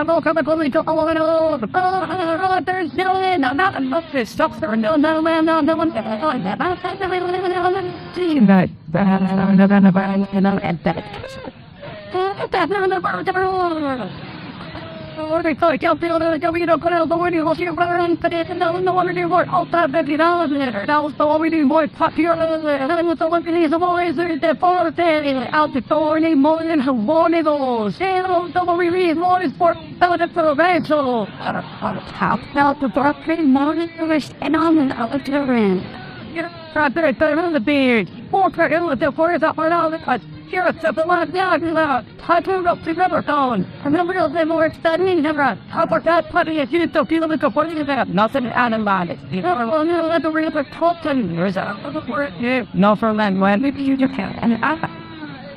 la 15.19 15.37
roca 15.37 15.49
de 15.49 15.57
corrito 15.57 15.79
bueno. 15.79 16.19
There's 16.19 16.39
no 16.39 16.39
no 16.39 16.39
no 16.39 16.43
no 16.43 16.79
this 16.79 16.79
stuff 16.79 16.79
there 16.79 16.79
no 16.79 16.79
no 16.79 16.79
man 16.79 16.79
no 16.79 16.79
no 16.79 16.79
one 16.79 16.79
that 16.79 16.79
Ahora 16.79 16.79
estoy 16.79 16.79
campeón 16.79 16.79
de 16.79 16.79
camino 16.79 16.81
con 16.81 16.93
el 16.93 17.09
dominio 17.09 17.55
siempre 17.55 17.85
antes 17.85 18.57
no 18.57 18.81
no 18.81 18.93
voy 18.93 19.09
a 19.09 19.13
ir 19.13 19.49
alta 19.51 19.87
veterana 19.87 20.47
no 20.87 21.09
estoy 21.09 21.39
muy 21.39 21.65
muy 21.65 21.89
popular 21.89 22.39
no 22.39 23.13
estoy 23.13 23.29
muy 23.29 23.43
muy 23.43 24.13
muy 24.13 24.39
deporte 24.39 25.49
altitude 25.53 26.37
muy 26.37 26.67
bonitos 26.93 27.97
pero 27.99 28.49
no 28.55 28.65
muy 28.65 28.91
muy 28.91 29.15
muy 29.15 29.49
por 29.51 29.77
todo 29.99 30.15
el 30.15 30.31
provecho 30.31 31.27
how 32.21 32.39
felt 32.53 32.81
the 32.81 32.89
broken 32.89 33.53
morning 33.53 33.89
was 34.09 34.33
and 34.41 34.57
on 34.57 34.89
the 35.11 35.19
terrain 35.21 35.83
Trate 36.73 37.01
de 37.01 37.13
terminar 37.15 37.53
de 37.53 37.59
beard, 37.59 38.09
porque 38.31 38.75
el 38.75 38.97
de 38.97 39.11
fuerza 39.11 39.53
para 39.55 39.89
la 39.89 39.99
here 39.99 40.03
at 40.07 40.21
the 40.21 40.38
last 40.53 41.33
down 41.33 41.75
loud. 41.75 42.07
I 42.29 42.41
turned 42.41 42.67
up 42.67 42.83
the 42.85 42.95
river 42.95 43.23
down. 43.23 43.67
Remember 43.85 44.29
the 44.29 44.45
more 44.45 44.73
studying 44.75 45.23
never. 45.23 45.55
How 45.69 45.85
about 45.85 46.05
that 46.05 46.31
putting 46.31 46.59
a 46.59 46.67
huge 46.67 46.93
to 46.93 47.05
feel 47.05 47.27
the 47.27 47.39
supporting 47.39 47.85
that 47.85 48.09
nothing 48.09 48.47
animated. 48.47 49.19
You 49.31 49.43
know, 49.43 49.69
well, 49.69 49.85
no, 49.85 50.07
let 50.07 50.23
the 50.23 50.31
river 50.31 50.65
talk 50.65 51.03
to 51.03 51.15
you. 51.15 51.37
There's 51.37 51.57
a 51.57 52.05
word 52.09 52.33
here. 52.35 52.67
No 52.75 52.97
for 52.97 53.13
land 53.13 53.41
when 53.41 53.63
maybe 53.63 53.83
you 53.83 53.97
just 53.97 54.15
can't. 54.15 54.37
And 54.43 54.65
I 54.65 54.75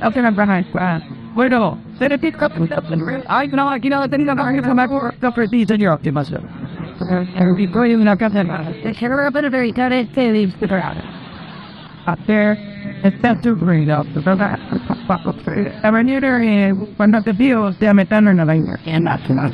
up 0.02 0.14
there 0.14 0.32
behind 0.32 0.72
ground. 0.72 1.04
Bueno, 1.36 1.78
se 1.98 2.10
le 2.10 2.18
pick 2.18 2.42
up 2.42 2.56
and 2.56 2.72
up 2.74 2.84
and 2.92 3.24
I 3.30 3.46
know, 3.46 3.68
I 3.68 3.78
know, 3.78 4.02
I 4.02 4.08
think 4.08 4.28
I'm 4.28 4.36
going 4.36 4.58
to 4.58 4.62
come 4.62 4.78
back 4.78 4.90
up 5.24 5.34
for 5.34 5.48
these 5.48 5.72
in 5.72 5.80
Europe 5.80 6.04
to 6.04 6.12
myself. 6.12 6.44
Every 7.36 7.68
boy 7.68 7.92
in 7.92 8.04
the 8.04 8.16
country, 8.18 8.44
the 8.84 8.92
hero 8.92 9.28
of 9.28 9.36
a 9.36 9.50
very 9.50 9.72
tight, 9.72 10.14
they 10.14 10.32
leave 10.32 10.60
the 10.60 10.68
ground. 10.68 11.02
Up 12.06 12.20
there, 12.28 12.58
está 13.04 13.42
sufrido. 13.42 14.06
Avenida 15.84 16.76
cuando 16.98 17.22
te 17.22 17.34
digo, 17.34 17.74
te 17.74 17.94
metano 17.94 18.32
en 18.32 18.38
la 18.38 18.52
aire. 18.52 18.78
And 18.86 19.06
that's 19.06 19.30
not 19.30 19.54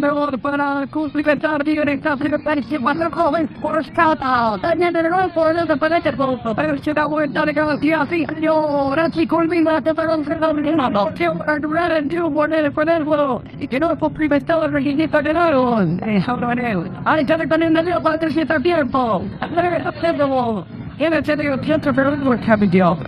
show. 0.00 0.08
And 0.08 0.16
the 0.16 0.20
Lord 0.20 0.42
put 0.42 0.60
on 0.60 0.82
a 0.82 0.86
cool 0.86 1.10
sleep 1.10 1.26
and 1.26 1.44
out 1.44 1.60
of 1.60 1.68
you, 1.68 1.82
and 1.82 2.00
stuff, 2.00 2.20
and 2.20 2.32
the 2.32 2.78
what 2.78 2.98
they're 2.98 3.10
calling 3.10 3.48
for 3.60 3.82
scout 3.82 4.18
out. 4.20 4.64
And 4.64 4.80
then 4.80 4.92
they're 4.92 5.14
on 5.14 5.32
for 5.32 5.52
the 5.52 5.76
political, 5.76 6.36
but 6.54 6.58
I 6.58 6.80
should 6.80 6.96
have 6.96 7.10
word 7.10 7.34
done 7.34 7.48
against 7.48 7.82
the 7.82 7.88
RC. 7.88 8.40
Yo, 8.42 8.94
that's 8.94 9.16
the 9.16 9.26
cool 9.26 9.44
me 9.44 9.62
left 9.62 9.84
the 9.86 9.94
first 9.94 10.28
for 10.28 10.38
the 10.38 10.54
minute. 10.54 11.16
Two 11.16 11.32
are 11.46 11.60
red 11.60 11.92
and 11.92 12.10
two 12.10 12.30
more 12.30 12.48
than 12.48 12.72
for 12.72 12.84
that 12.84 13.06
little. 13.06 13.42
You 13.58 13.78
know, 13.78 13.96
for 13.96 14.10
previous 14.10 14.42
television, 14.44 14.98
he 14.98 15.06
did 15.06 15.26
another 15.26 15.60
one. 15.60 15.98
Hey, 15.98 16.18
how 16.18 16.36
do 16.36 16.46
I 16.46 16.54
know? 16.54 17.02
I 17.06 17.24
just 17.24 17.48
done 17.48 17.62
in 17.62 17.72
the 17.72 17.82
little, 17.82 18.00
but 18.00 18.20
this 18.20 18.36
is 18.36 18.50
a 18.50 18.58
beautiful. 18.58 19.28
Very 19.54 19.82
acceptable. 19.82 20.66
In 21.00 21.12
a 21.12 21.24
city 21.24 21.46
of 21.46 21.62
Pinter 21.62 21.92
for 21.94 22.16
the 22.16 22.24
work 22.24 22.40
happy 22.40 22.66
deal. 22.66 22.98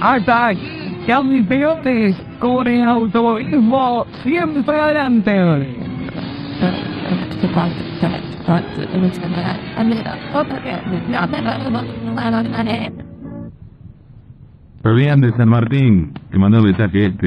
I 0.00 0.18
died. 0.24 0.77
Ya 1.08 1.22
mi 1.22 1.42
peote 1.42 2.14
con 2.38 2.68
el 2.68 2.86
automovilismo 2.86 4.04
siempre 4.22 4.78
adelante. 4.78 5.32
Fabián 14.82 15.22
de 15.22 15.32
San 15.32 15.48
Martín, 15.48 16.12
que 16.30 16.38
mandó 16.38 16.60
mensaje 16.60 17.06
este. 17.06 17.26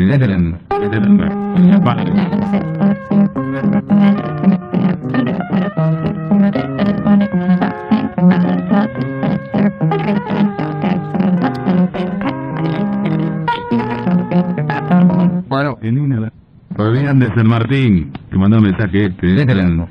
Fabián 17.02 17.18
de 17.18 17.34
San 17.34 17.48
Martín, 17.48 18.12
que 18.30 18.38
mandó 18.38 18.58
el 18.58 18.62
mensaje 18.62 19.06
este. 19.08 19.44
bueno, 19.44 19.90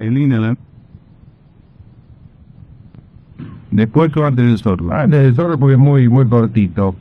En 0.00 0.14
línea, 0.14 0.56
Después 3.70 4.16
o 4.16 4.26
antes 4.26 4.44
del 4.44 4.58
sorbo. 4.58 4.92
antes 4.92 5.22
del 5.22 5.34
zorro 5.36 5.56
porque 5.56 5.74
es 5.74 5.78
muy, 5.78 6.08
muy 6.08 6.26
cortito. 6.26 6.96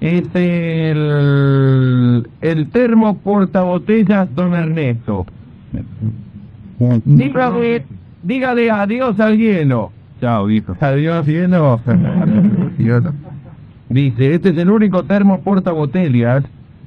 Es 0.00 0.24
el, 0.34 2.26
el 2.40 2.70
termo 2.70 3.18
portabotellas 3.18 4.34
Don 4.34 4.54
Ernesto. 4.54 5.26
Dígale, 7.04 7.84
dígale 8.22 8.70
adiós 8.70 9.20
al 9.20 9.36
hielo. 9.36 9.92
Chao, 10.20 10.48
hijo. 10.50 10.74
Adiós 10.80 11.26
hielo. 11.26 11.80
Dice, 13.90 14.34
este 14.34 14.50
es 14.50 14.58
el 14.58 14.70
único 14.70 15.02
termo 15.04 15.40
portabotellas 15.40 16.44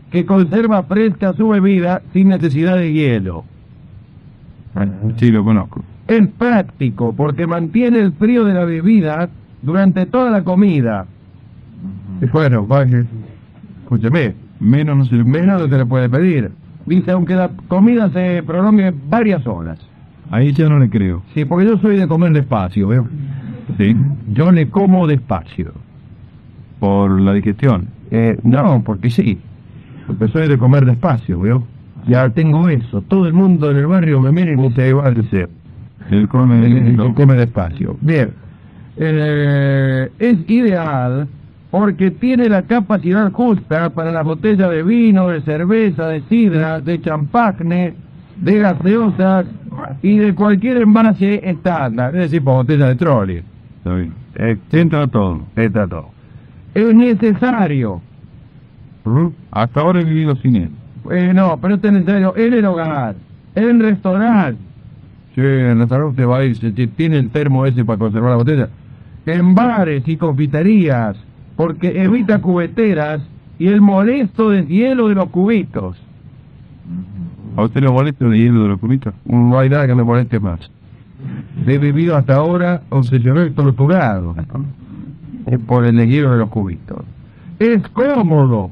que 0.10 0.26
conserva 0.26 0.84
fresca 0.84 1.34
su 1.34 1.49
bebida 1.49 2.02
sin 2.13 2.30
necesidad 2.30 2.78
de 2.78 2.93
hielo. 2.93 3.43
Sí, 5.17 5.32
lo 5.32 5.43
conozco. 5.43 5.84
Es 6.08 6.28
práctico 6.30 7.13
porque 7.13 7.45
mantiene 7.45 7.99
el 7.99 8.13
frío 8.13 8.45
de 8.45 8.54
la 8.54 8.65
bebida 8.65 9.30
durante 9.62 10.06
toda 10.06 10.32
la 10.32 10.43
comida. 10.43 11.06
Bueno, 12.32 12.66
vaya, 12.66 13.04
escúcheme, 13.84 14.36
Menos 14.64 14.98
no 14.98 15.06
se 15.06 15.16
le 15.16 15.24
menos 15.26 15.62
no 15.62 15.68
se 15.68 15.78
le 15.78 15.86
puede 15.86 16.10
pedir. 16.10 16.52
Dice, 16.86 17.12
aunque 17.12 17.36
la 17.36 17.50
comida 17.68 18.10
se 18.12 18.44
prolongue 18.44 18.94
varias 19.10 19.46
horas. 19.46 19.80
Ahí 20.32 20.54
ya 20.54 20.70
no 20.70 20.80
le 20.80 20.90
creo. 20.90 21.22
Sí, 21.34 21.44
porque 21.44 21.66
yo 21.66 21.78
soy 21.78 21.98
de 21.98 22.08
comer 22.08 22.32
despacio, 22.32 22.88
¿veo? 22.88 23.08
Sí. 23.78 23.96
Yo 24.32 24.52
le 24.52 24.70
como 24.70 25.06
despacio. 25.06 25.74
Por 26.80 27.20
la 27.20 27.34
digestión. 27.34 27.88
Eh, 28.10 28.38
no, 28.44 28.82
porque 28.84 29.10
sí. 29.10 29.40
Porque 30.08 30.30
soy 30.30 30.48
de 30.48 30.58
comer 30.58 30.86
despacio, 30.86 31.40
¿veo? 31.40 31.64
Ya 32.08 32.30
tengo 32.30 32.68
eso. 32.70 33.02
Todo 33.02 33.28
el 33.28 33.34
mundo 33.34 33.72
en 33.72 33.78
el 33.78 33.88
barrio 33.88 34.22
me 34.22 34.32
mira 34.32 34.54
y 34.54 34.56
me 34.56 34.70
dice, 34.70 34.90
igual 34.90 35.14
de 35.14 35.24
ser. 35.30 35.50
Él 36.10 36.28
come. 36.28 36.66
Eh, 36.66 36.94
lo 36.94 37.14
come 37.14 37.36
despacio. 37.36 37.98
Bien. 38.02 38.32
Eh, 38.98 40.10
es 40.20 40.50
ideal 40.50 41.28
porque 41.74 42.12
tiene 42.12 42.50
la 42.50 42.62
capacidad 42.62 43.32
justa 43.32 43.90
para 43.90 44.12
la 44.12 44.22
botella 44.22 44.70
de 44.70 44.84
vino, 44.84 45.30
de 45.30 45.42
cerveza, 45.42 46.08
de 46.08 46.22
sidra, 46.30 46.80
de 46.80 47.02
champagne, 47.02 47.96
de 48.36 48.60
gaseosas 48.60 49.48
y 50.04 50.20
de 50.20 50.36
cualquier 50.36 50.84
envase 50.84 51.42
estándar. 51.50 52.14
Es 52.14 52.30
decir, 52.30 52.44
por 52.44 52.58
botella 52.58 52.90
de 52.90 52.96
trolley. 52.96 53.42
Está 53.78 53.96
bien. 53.96 54.14
Entra 54.72 55.08
todo. 55.08 55.42
Está 55.56 55.88
todo. 55.88 56.12
Es 56.76 56.94
necesario. 56.94 58.02
Hasta 59.50 59.82
ahora 59.82 60.02
he 60.02 60.04
vivido 60.04 60.36
sin 60.36 60.56
él. 60.58 60.70
Eh, 61.10 61.32
no, 61.34 61.58
pero 61.60 61.74
es 61.74 61.82
necesario 61.82 62.38
en 62.38 62.54
el 62.54 62.66
hogar, 62.66 63.16
en 63.56 63.64
el 63.64 63.80
restaurante. 63.80 64.62
Sí, 65.34 65.42
en 65.42 65.72
el 65.72 65.80
restaurante 65.80 66.22
usted 66.22 66.28
va 66.28 66.38
a 66.38 66.46
ir, 66.46 66.92
tiene 66.96 67.18
el 67.18 67.32
termo 67.32 67.66
ese 67.66 67.84
para 67.84 67.98
conservar 67.98 68.30
la 68.30 68.38
botella. 68.38 68.70
En 69.26 69.56
bares 69.56 70.08
y 70.08 70.18
confiterías, 70.18 71.18
porque 71.56 72.04
evita 72.04 72.39
cubeteras 72.39 73.22
y 73.60 73.68
el 73.68 73.82
molesto 73.82 74.50
deshielo 74.50 75.10
de 75.10 75.16
los 75.16 75.30
cubitos. 75.30 75.98
¿A 77.56 77.63
usted 77.63 77.82
le 77.82 77.89
molesta 77.89 78.26
el 78.26 78.34
hielo 78.34 78.63
de 78.63 78.70
los 78.70 78.80
cubitos? 78.80 79.13
No 79.26 79.58
hay 79.60 79.70
nada 79.70 79.86
que 79.86 79.96
me 79.96 80.04
moleste 80.04 80.39
más. 80.39 80.60
He 81.66 81.78
vivido 81.78 82.18
hasta 82.18 82.36
ahora 82.36 82.82
obsesionado 82.89 83.46
y 83.46 83.52
torturado 83.52 84.36
por 85.68 85.86
el 85.86 85.96
hielo 86.10 86.32
de 86.32 86.38
los 86.38 86.50
cubitos. 86.50 87.04
Es 87.60 87.88
cómodo 87.89 88.72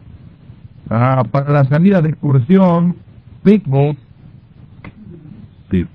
ah, 0.90 1.24
para 1.30 1.52
la 1.52 1.64
salida 1.66 2.02
de 2.02 2.10
excursión, 2.10 2.96
picnic, 3.44 3.98
Sí. 5.70 5.86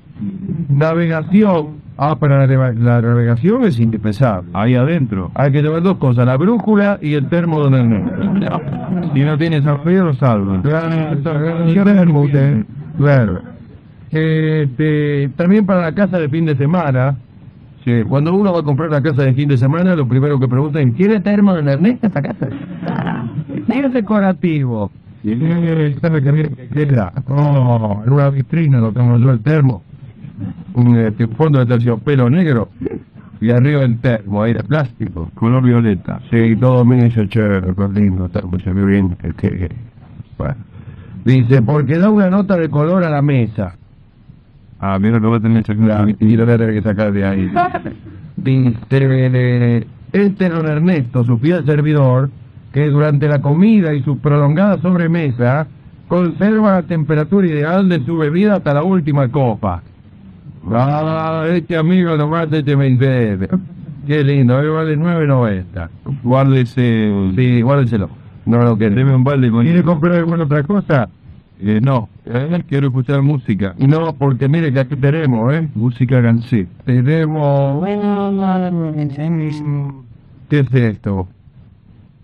navegación. 0.70 1.85
Ah, 1.98 2.16
para 2.16 2.46
la, 2.46 2.72
la 2.72 3.00
navegación 3.00 3.64
es 3.64 3.80
indispensable. 3.80 4.50
Ahí 4.52 4.74
adentro. 4.74 5.30
Hay 5.35 5.50
que 5.50 5.62
llevar 5.62 5.82
dos 5.82 5.96
cosas, 5.96 6.26
la 6.26 6.37
brújula 6.37 6.98
y 7.00 7.14
el 7.14 7.26
termo 7.28 7.64
de 7.64 7.70
la 7.70 8.61
Si 9.14 9.20
no 9.20 9.38
tienes 9.38 9.66
alfredo, 9.66 10.06
lo 10.06 10.14
salvan. 10.14 10.62
Claro. 10.62 11.22
Claro. 12.98 13.40
Este, 14.11 15.30
también 15.37 15.64
para 15.64 15.82
la 15.82 15.92
casa 15.92 16.18
de 16.18 16.28
fin 16.28 16.44
de 16.44 16.56
semana. 16.56 17.16
Sí, 17.85 18.02
cuando 18.09 18.35
uno 18.35 18.52
va 18.52 18.61
a 18.61 18.62
comprar 18.62 18.90
la 18.90 19.00
casa 19.00 19.22
de 19.22 19.32
fin 19.32 19.48
de 19.48 19.56
semana, 19.56 19.94
lo 19.94 20.06
primero 20.09 20.38
que 20.40 20.48
preguntan, 20.48 20.90
¿quiere 20.92 21.20
termo 21.20 21.54
de 21.54 21.72
Ernesto 21.72 22.09
esta 22.09 22.20
casa? 22.20 22.48
Es 23.68 23.92
decorativo. 23.92 24.90
Eh, 25.24 25.96
¿Sabe 26.00 26.22
qué 26.22 26.32
bien 26.32 26.54
que 26.54 26.68
queda? 26.68 27.12
Oh, 27.28 28.02
en 28.04 28.12
una 28.12 28.30
vitrina 28.30 28.78
lo 28.78 28.92
tengo 28.92 29.18
yo 29.18 29.30
el 29.30 29.40
termo. 29.40 29.82
Un 30.75 30.96
este, 30.99 31.27
fondo 31.29 31.59
de 31.59 31.66
terciopelo 31.66 32.29
negro. 32.31 32.68
Y 33.40 33.51
arriba 33.51 33.83
el 33.83 33.99
termo, 33.99 34.42
ahí 34.42 34.53
de 34.55 34.62
plástico. 34.64 35.31
Color 35.35 35.62
violeta. 35.62 36.20
Sí, 36.31 36.57
todo 36.57 36.85
me 36.85 37.03
dice, 37.05 37.29
chévere, 37.29 37.75
qué 37.75 38.01
lindo, 38.01 38.27
está 38.27 38.40
muy 38.42 38.85
bien. 38.85 39.16
que- 39.16 39.33
que- 39.33 39.70
bueno. 40.38 40.55
Dice, 41.25 41.61
porque 41.62 41.99
da 41.99 42.09
una 42.11 42.31
nota 42.31 42.57
de 42.57 42.68
color 42.68 43.05
a 43.05 43.11
la 43.11 43.20
mesa. 43.20 43.75
Ah, 44.79 44.99
mira, 44.99 45.18
lo 45.18 45.31
va 45.31 45.38
a 45.38 45.40
tener 45.40 45.62
que 45.64 45.75
Claro, 45.75 46.07
sacar. 46.11 46.16
y 46.22 46.37
lo 46.37 46.44
voy 46.44 46.55
a 46.55 46.59
tener 46.59 46.75
que 46.75 46.83
sacar 46.83 47.12
de 47.12 47.25
ahí. 47.25 47.51
Dice, 48.37 48.77
eh, 48.90 49.87
este 50.12 50.49
don 50.49 50.66
Ernesto, 50.66 51.25
su 51.25 51.38
fiel 51.38 51.64
servidor, 51.64 52.31
que 52.72 52.87
durante 52.88 53.27
la 53.29 53.40
comida 53.40 53.94
y 53.94 54.03
su 54.03 54.18
prolongada 54.18 54.79
sobremesa, 54.81 55.66
conserva 56.09 56.72
la 56.75 56.83
temperatura 56.83 57.46
ideal 57.46 57.88
de 57.88 58.05
su 58.05 58.16
bebida 58.18 58.57
hasta 58.57 58.75
la 58.75 58.83
última 58.83 59.29
copa. 59.29 59.83
Ah, 60.72 61.44
este 61.48 61.76
amigo 61.76 62.16
nomás 62.16 62.52
este 62.52 62.76
me 62.76 62.94
bebe. 62.94 63.48
Qué 64.07 64.22
lindo, 64.24 64.57
hoy 64.57 64.68
vale 64.68 64.96
9.90. 64.96 65.88
Guárdese. 66.22 67.33
Sí, 67.37 67.62
guárdenselo. 67.62 68.09
No 68.44 68.62
lo 68.62 68.76
quiere. 68.76 68.94
Deme 68.94 69.14
un 69.14 69.24
balde 69.24 69.50
con 69.50 69.64
¿Quiere 69.64 69.83
comprar 69.83 70.14
alguna 70.14 70.44
otra 70.44 70.62
cosa? 70.62 71.09
Eh, 71.61 71.81
no. 71.83 72.09
Eh, 72.24 72.62
quiero 72.68 72.88
escuchar 72.88 73.22
música. 73.22 73.74
No, 73.79 74.14
porque 74.14 74.48
mire 74.48 74.72
que 74.72 74.81
aquí 74.81 74.96
tenemos, 74.96 75.52
¿eh? 75.55 75.68
Música 75.74 76.20
gansé. 76.20 76.66
Tenemos... 76.85 77.85
¿Qué 80.48 80.61
es 80.61 80.74
esto? 80.74 81.29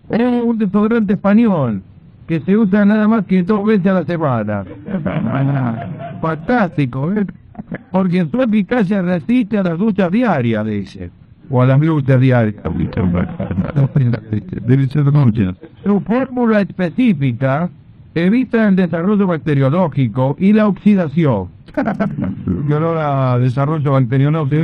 Es 0.09 0.43
un 0.43 0.57
desodorante 0.57 1.13
español 1.13 1.81
que 2.27 2.39
se 2.41 2.55
usa 2.55 2.85
nada 2.85 3.07
más 3.07 3.25
que 3.25 3.43
dos 3.43 3.65
veces 3.65 3.87
a 3.87 3.93
la 3.93 4.05
semana. 4.05 4.63
Fantástico, 6.21 7.11
¿eh? 7.11 7.25
Porque 7.91 8.19
en 8.19 8.31
su 8.31 8.41
eficacia 8.41 9.01
resiste 9.01 9.57
a 9.57 9.63
las 9.63 9.77
duchas 9.77 10.11
diarias, 10.11 10.65
dice. 10.65 11.11
O 11.49 11.61
a 11.61 11.65
las 11.65 11.79
luchas 11.79 12.19
diarias. 12.19 12.55
Debe 14.65 14.87
ser 14.87 15.03
muchas. 15.11 15.55
Su 15.83 15.99
fórmula 16.01 16.61
específica 16.61 17.69
evita 18.15 18.67
el 18.67 18.75
desarrollo 18.75 19.27
bacteriológico 19.27 20.35
y 20.39 20.53
la 20.53 20.67
oxidación. 20.67 21.47
Que 22.67 22.73
ahora 22.73 23.39
desarrollo 23.39 23.93
bacteriológico. 23.93 24.55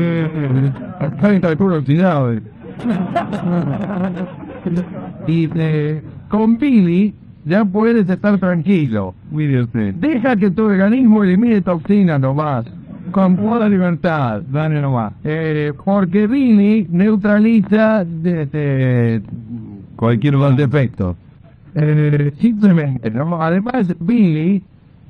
Está 1.22 1.56
puro 1.56 1.78
oxidado. 1.78 2.34
eh. 2.34 2.42
Y 5.28 5.50
eh, 5.56 6.02
con 6.28 6.58
Billy 6.58 7.14
ya 7.46 7.64
puedes 7.66 8.10
estar 8.10 8.38
tranquilo. 8.40 9.14
Deja 9.32 10.36
que 10.36 10.52
tu 10.52 10.64
organismo 10.66 11.24
elimine 11.24 11.62
toxinas 11.62 12.20
nomás. 12.20 12.66
Con 13.12 13.36
toda 13.38 13.68
libertad. 13.70 14.42
Dale 14.52 14.82
nomás. 14.82 15.14
Eh, 15.24 15.74
porque 15.84 16.28
Billy 16.28 16.88
neutraliza 16.90 18.04
de, 18.06 18.46
de- 18.46 19.22
Cualquier 19.96 20.34
los 20.34 20.42
balde. 20.44 20.68
defectos. 20.68 21.16
Eh, 21.76 22.34
simplemente, 22.40 23.12
¿no? 23.12 23.42
Además, 23.42 23.94
Billy 24.00 24.64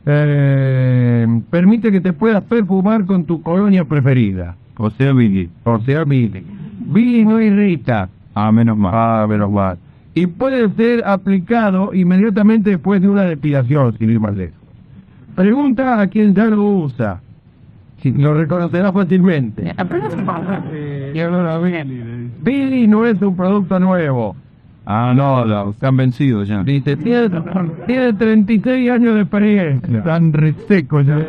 eh, 0.06 1.42
permite 1.50 1.92
que 1.92 2.02
te 2.02 2.14
puedas 2.14 2.44
perfumar 2.44 3.06
con 3.06 3.24
tu 3.26 3.42
colonia 3.42 3.84
preferida. 3.86 4.56
O 4.78 4.90
sea, 4.92 5.14
Billy. 5.14 5.50
O 5.64 5.80
sea, 5.82 6.04
Billy. 6.04 6.44
Billy 6.86 7.26
no 7.26 7.40
irrita. 7.42 8.10
Ah, 8.34 8.52
menos 8.52 8.78
mal. 8.78 8.92
Ah, 8.96 9.26
menos 9.28 9.52
mal. 9.52 9.78
Y 10.14 10.26
puede 10.28 10.70
ser 10.72 11.04
aplicado 11.06 11.94
inmediatamente 11.94 12.72
después 12.72 13.02
de 13.02 13.08
una 13.10 13.24
depilación, 13.24 13.96
sin 13.98 14.10
ir 14.10 14.20
más 14.20 14.36
lejos. 14.36 14.56
Pregunta 15.36 16.00
a 16.02 16.08
quien 16.08 16.34
ya 16.34 16.46
lo 16.46 16.64
usa. 16.64 17.22
Si 18.02 18.12
lo 18.12 18.34
reconocerá 18.34 18.92
fácilmente. 18.92 19.74
Y 21.14 21.20
ahora 21.20 21.58
Billy. 21.60 22.30
Billy 22.42 22.88
no 22.88 23.06
es 23.06 23.22
un 23.22 23.36
producto 23.36 23.80
nuevo. 23.80 24.36
Ah, 24.86 25.14
no, 25.16 25.46
la- 25.46 25.70
están 25.70 25.98
vencidos 25.98 26.48
ya. 26.48 26.64
Dice, 26.64 26.96
tiene, 26.98 27.30
tiene 27.86 28.14
36 28.14 28.90
años 28.90 29.16
de 29.16 29.22
experiencia. 29.22 29.98
Están 30.00 30.34
resecos 30.34 31.06
ya. 31.06 31.20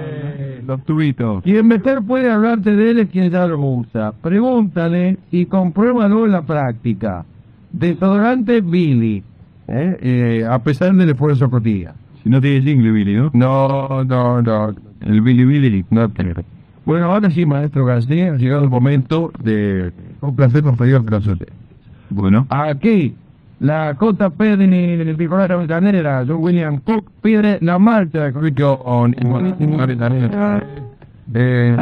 Los 0.67 0.85
tubitos. 0.85 1.43
Quien 1.43 1.67
mejor 1.67 2.05
puede 2.05 2.31
hablarte 2.31 2.75
de 2.77 2.91
él 2.91 2.99
es 3.01 3.09
quien 3.11 3.31
ya 3.31 3.47
lo 3.47 3.59
usa. 3.59 4.13
Pregúntale 4.23 5.19
y 5.31 5.47
compruébalo 5.47 6.27
en 6.27 6.33
la 6.33 6.43
práctica. 6.43 7.25
Desodorante 7.73 8.61
Billy. 8.61 9.23
¿eh? 9.69 9.99
Eh, 10.01 10.47
a 10.49 10.59
pesar 10.61 10.95
del 10.95 11.11
esfuerzo 11.11 11.51
cotidiano. 11.51 11.97
Si 12.23 12.29
no 12.31 12.41
tiene 12.41 12.61
jingle, 12.63 12.93
Billy, 12.93 13.15
¿no? 13.17 13.31
No, 13.33 14.05
no, 14.05 14.43
no. 14.43 14.75
El 15.01 15.21
Billy 15.23 15.45
Billy. 15.45 15.85
no. 15.91 16.09
Bueno, 16.91 17.13
ahora 17.13 17.31
sí, 17.31 17.47
maestro 17.47 17.85
García, 17.85 18.33
ha 18.33 18.37
llegado 18.37 18.65
el 18.65 18.69
momento 18.69 19.31
de 19.41 19.93
complacer 20.19 20.65
pedidos 20.77 21.05
de 21.05 21.11
nosotros. 21.13 21.49
Bueno. 22.09 22.49
Aquí, 22.51 23.15
la 23.61 23.93
JP 23.93 24.37
de 24.37 24.57
de 24.57 25.15
Nicolás 25.17 25.49
Avellaneda, 25.53 26.25
John 26.27 26.39
William 26.43 26.81
Cook, 26.81 27.09
pide 27.23 27.59
la 27.61 27.79
marcha 27.79 28.25
de 28.25 28.33
Cristo 28.33 28.73
on 28.85 29.15
Avellaneda. 29.81 30.65
Eh, 31.33 31.77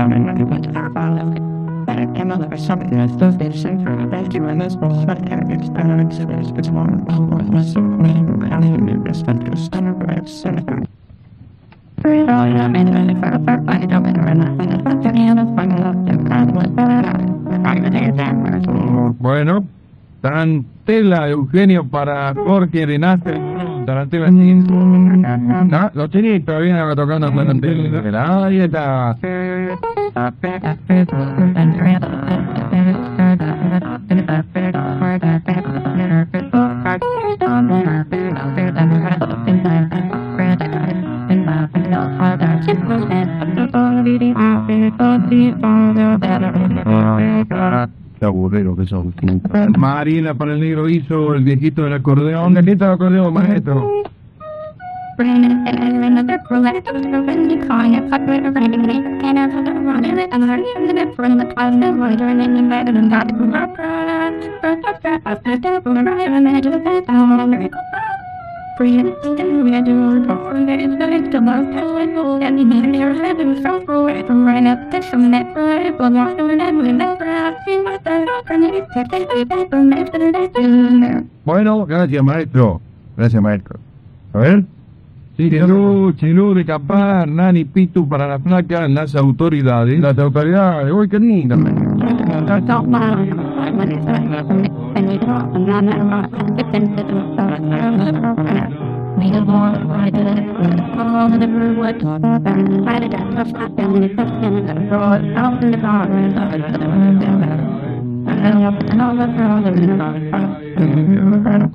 bueno, 19.18 19.64
Tarantela 20.20 21.28
Eugenio 21.28 21.84
para 21.84 22.34
Jorge 22.34 22.86
Renato. 22.86 23.30
Tarantela 23.86 24.28
Ah, 25.72 25.90
los 25.94 26.10
chinitos 26.10 26.60
vienen 26.60 26.94
tocando 26.94 27.30
Tarantela. 27.32 28.44
Ahí 28.44 28.58
está. 28.60 29.16
Qué 48.18 48.24
aburrido 48.24 48.74
que 48.74 48.86
son. 48.86 49.14
Marina 49.78 50.34
para 50.34 50.54
el 50.54 50.60
negro 50.60 50.88
hizo 50.88 51.34
el 51.34 51.44
viejito 51.44 51.84
del 51.84 51.92
acordeón. 51.94 52.56
El 52.56 52.64
viejito 52.64 52.84
del 52.84 52.94
acordeón, 52.94 53.32
maestro. 53.32 54.02
Bueno, 81.44 81.86
gracias, 81.86 82.22
maestro. 82.22 82.80
Gracias, 83.16 83.42
maestro. 83.42 83.80
A 84.32 84.38
ver. 84.38 84.64
Chilú, 85.36 86.12
chilú 86.12 86.54
de 86.54 86.64
capar, 86.64 87.28
nani, 87.28 87.64
pitu 87.64 88.08
para 88.08 88.26
la 88.26 88.38
placa, 88.38 88.88
las 88.88 89.14
autoridades. 89.14 89.98
Las 90.00 90.18
autoridades, 90.18 90.92
uy, 90.92 91.08
qué 91.08 91.18
linda. 91.18 91.56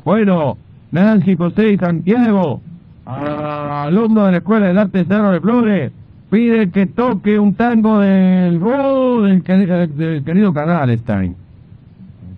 Bueno, 0.04 0.58
Nancy, 0.92 1.36
José 1.36 1.72
y 1.74 1.78
Santiago, 1.78 2.62
alumno 3.06 4.26
de 4.26 4.32
la 4.32 4.38
Escuela 4.38 4.72
de 4.74 4.80
Arte 4.80 5.06
Cerro 5.06 5.32
de 5.32 5.42
Flores, 5.42 5.92
pide 6.30 6.70
que 6.70 6.86
toque 6.86 7.38
un 7.39 7.54
tango 7.56 8.00
del, 8.00 8.62
oh, 8.63 9.22
del, 9.22 9.44
querido- 9.44 9.88
del 9.88 10.24
querido 10.24 10.54
Canalstein. 10.54 11.36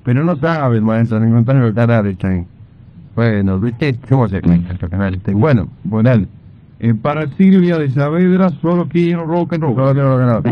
Pero 0.03 0.23
no 0.23 0.35
sabes, 0.35 0.81
maestro, 0.81 1.19
ningún 1.19 1.45
tango 1.45 1.65
de 1.67 1.73
Canalstein. 1.73 2.45
Bueno, 3.15 3.59
¿viste 3.59 3.95
cómo 4.09 4.27
se 4.27 4.41
Canalstein? 4.41 5.39
Bueno, 5.39 5.67
bueno, 5.85 6.11
eh, 6.79 6.93
para 6.93 7.27
Silvia 7.37 7.77
de 7.77 7.89
Saavedra 7.89 8.49
solo 8.61 8.87
quiero 8.89 9.25
rock 9.25 9.53
and 9.53 9.63
roll. 9.63 9.75
Solo 9.75 9.93
quiero 9.93 10.17
rock 10.17 10.21
and 10.21 10.49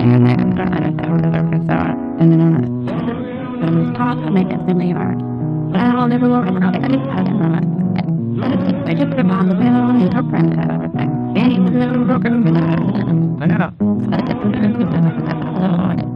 roll. 16.00 16.13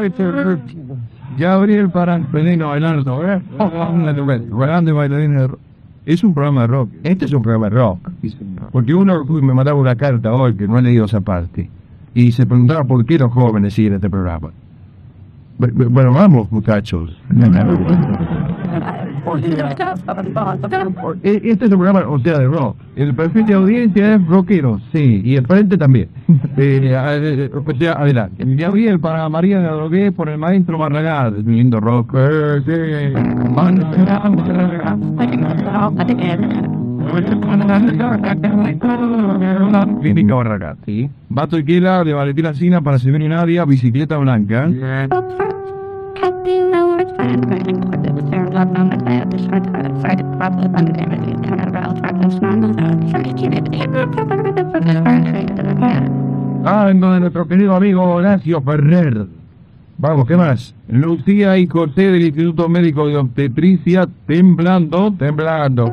Ay, 0.00 0.10
qué- 0.10 0.24
Gabriel 1.38 1.88
Paranpelino 1.90 2.68
bailando, 2.68 3.24
¿eh? 3.26 3.40
Grande 4.50 4.92
bailarín 4.92 5.36
de 5.36 5.46
rock. 5.48 5.60
Es 6.04 6.24
un 6.24 6.34
programa 6.34 6.62
de 6.62 6.66
rock. 6.68 6.90
Este 7.04 7.24
es 7.26 7.32
un 7.32 7.42
programa 7.42 7.70
de 7.70 7.76
rock. 7.76 7.98
Porque 8.72 8.94
uno 8.94 9.24
me 9.24 9.54
mandaba 9.54 9.78
una 9.78 9.94
carta 9.96 10.32
hoy 10.32 10.54
que 10.54 10.66
no 10.66 10.78
he 10.78 10.82
leído 10.82 11.04
esa 11.04 11.20
parte. 11.20 11.70
Y 12.14 12.32
se 12.32 12.44
preguntaba 12.46 12.84
por 12.84 13.04
qué 13.06 13.18
los 13.18 13.32
jóvenes 13.32 13.74
siguen 13.74 13.94
este 13.94 14.10
programa. 14.10 14.50
Bu- 15.58 15.72
bu- 15.72 15.88
Bueno, 15.90 16.12
vamos, 16.12 16.50
muchachos. 16.50 17.16
E- 21.22 21.40
Este 21.44 21.66
es 21.66 21.70
un 21.72 21.78
programa, 21.78 22.00
o 22.08 22.18
sea, 22.18 22.38
de 22.38 22.46
rock. 22.46 22.76
El 22.96 23.14
perfil 23.14 23.46
de 23.46 23.54
audiencia 23.54 24.14
es 24.16 24.26
rockero, 24.26 24.80
sí, 24.92 25.22
y 25.24 25.36
el 25.36 25.46
frente 25.46 25.78
también. 25.78 26.08
Eh, 26.56 26.80
eh, 26.82 27.50
o 27.54 27.72
sea, 27.78 27.92
adelante. 27.92 28.44
Gabriel 28.46 28.98
para 29.00 29.28
María 29.28 29.60
de 29.60 29.68
Adrogué 29.68 30.12
por 30.12 30.28
el 30.28 30.38
maestro 30.38 30.76
Barragán, 30.78 31.34
lindo 31.46 31.80
rock. 31.80 32.14
Sí. 32.66 32.72
Lírica 40.02 40.34
Barragán, 40.34 40.76
sí. 40.84 41.08
Vato 41.28 41.58
y 41.58 41.64
Quela 41.64 42.04
de 42.04 42.12
Valentina 42.12 42.54
Sina 42.54 42.80
para 42.80 42.98
Severo 42.98 43.24
y 43.24 43.28
Nadia, 43.28 43.64
bicicleta 43.64 44.16
blanca. 44.18 44.68
Ah, 56.64 56.88
en 56.90 57.00
donde 57.00 57.20
nuestro 57.20 57.46
querido 57.46 57.74
amigo 57.74 58.02
Horacio 58.02 58.60
Ferrer. 58.62 59.26
Vamos, 59.98 60.26
¿qué 60.26 60.36
más? 60.36 60.74
Lucía 60.88 61.58
y 61.58 61.66
Corté 61.66 62.10
del 62.10 62.22
Instituto 62.22 62.68
Médico 62.68 63.06
de 63.06 63.16
Obstetricia, 63.16 64.08
temblando, 64.26 65.12
temblando. 65.12 65.92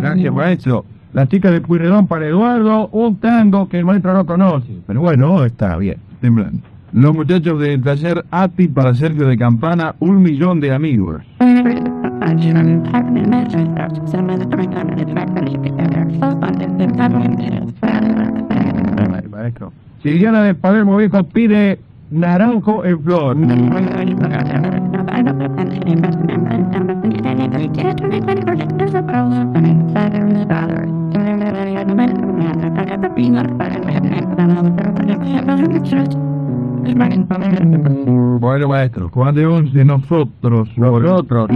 Gracias, 0.00 0.34
maestro. 0.34 0.84
La 1.12 1.26
chica 1.26 1.50
de 1.50 1.60
Pueyrredón 1.60 2.06
para 2.06 2.26
Eduardo, 2.26 2.88
un 2.88 3.16
tango 3.16 3.68
que 3.68 3.78
el 3.78 3.84
maestro 3.84 4.12
no 4.12 4.26
conoce. 4.26 4.78
Pero 4.86 5.00
bueno, 5.00 5.44
está 5.44 5.76
bien, 5.76 5.98
temblando. 6.20 6.60
Los 6.92 7.14
muchachos 7.14 7.60
del 7.60 7.82
taller 7.82 8.24
ATI 8.30 8.68
para 8.68 8.94
Sergio 8.94 9.26
de 9.26 9.36
Campana, 9.36 9.94
un 9.98 10.22
millón 10.22 10.60
de 10.60 10.72
amigos. 10.72 11.22
Maestro. 19.30 19.72
Siliana 20.02 20.42
de 20.42 20.54
Palermo 20.54 20.96
Viejo 20.96 21.24
pide 21.24 21.78
naranjo 22.10 22.84
en 22.84 23.02
flor. 23.02 23.36
Bueno, 38.40 38.68
maestro, 38.68 39.08
Juan 39.10 39.34
de 39.34 39.46
Once, 39.46 39.84
nosotros, 39.84 40.68
nosotros. 40.76 41.50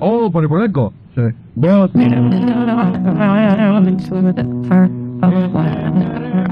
Oh, 0.00 0.30
por 0.30 0.42
el 0.42 0.48
polaco. 0.48 0.92
Sí. 1.14 1.22
Vos, 1.54 1.90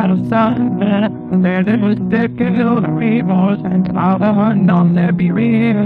outside 0.01 0.57
There 1.43 1.63
they 1.63 1.77
was 1.77 1.97
dead 2.09 2.39
kill 2.39 2.81
the 2.81 2.89
remorse, 2.89 3.61
and 3.65 3.97
all 3.97 4.19
the 4.19 4.33
hunt 4.33 4.71
on 4.71 4.95
their 4.95 5.13
bereaved 5.13 5.79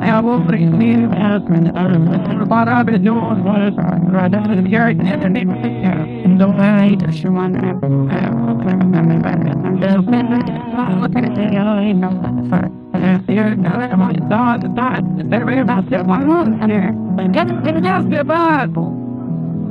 I 0.00 0.20
will 0.20 0.40
bring 0.40 0.78
me 0.78 0.92
as 1.16 1.42
when 1.42 1.76
I'm 1.76 2.52
I've 2.52 2.86
been 2.86 3.04
doing 3.04 3.44
was 3.44 3.72
I'm 3.78 4.10
right 4.10 4.34
out 4.34 4.50
of 4.50 4.62
the 4.62 4.68
yard 4.68 4.98
and 4.98 5.22
then 5.22 5.32
they 5.32 5.44
were 5.44 6.17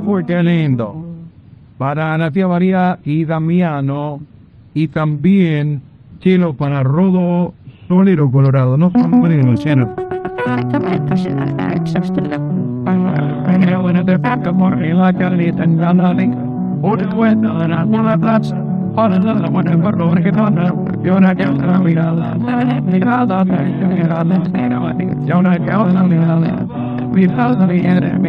Uy, 0.04 0.24
qué 0.24 0.42
lindo. 0.42 1.04
Para 1.78 2.14
Ana 2.14 2.30
Tía 2.30 2.48
María 2.48 2.98
y 3.04 3.24
Damiano. 3.24 4.20
Y 4.74 4.88
también 4.88 5.80
chelo 6.20 6.54
para 6.54 6.82
Rodo 6.82 7.54
Solero 7.88 8.30
Colorado. 8.30 8.76
No 8.76 8.90
son 8.90 9.20
buenos 9.20 9.64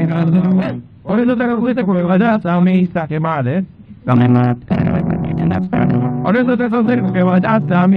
chelos. 0.08 0.82
Por 1.04 1.20
eso 1.20 1.36
te 1.36 1.48
lo 1.48 1.60
fuiste 1.60 1.84
con 1.84 2.08
vayas 2.08 2.46
a 2.46 2.62
misa, 2.62 3.08
que 3.08 3.20
madre. 3.20 3.66
Por 6.24 6.38
eso 6.38 6.58
te 6.58 6.64
aconsejo 6.64 7.14
que 7.14 7.24
vayas 7.24 7.72
a. 7.72 7.88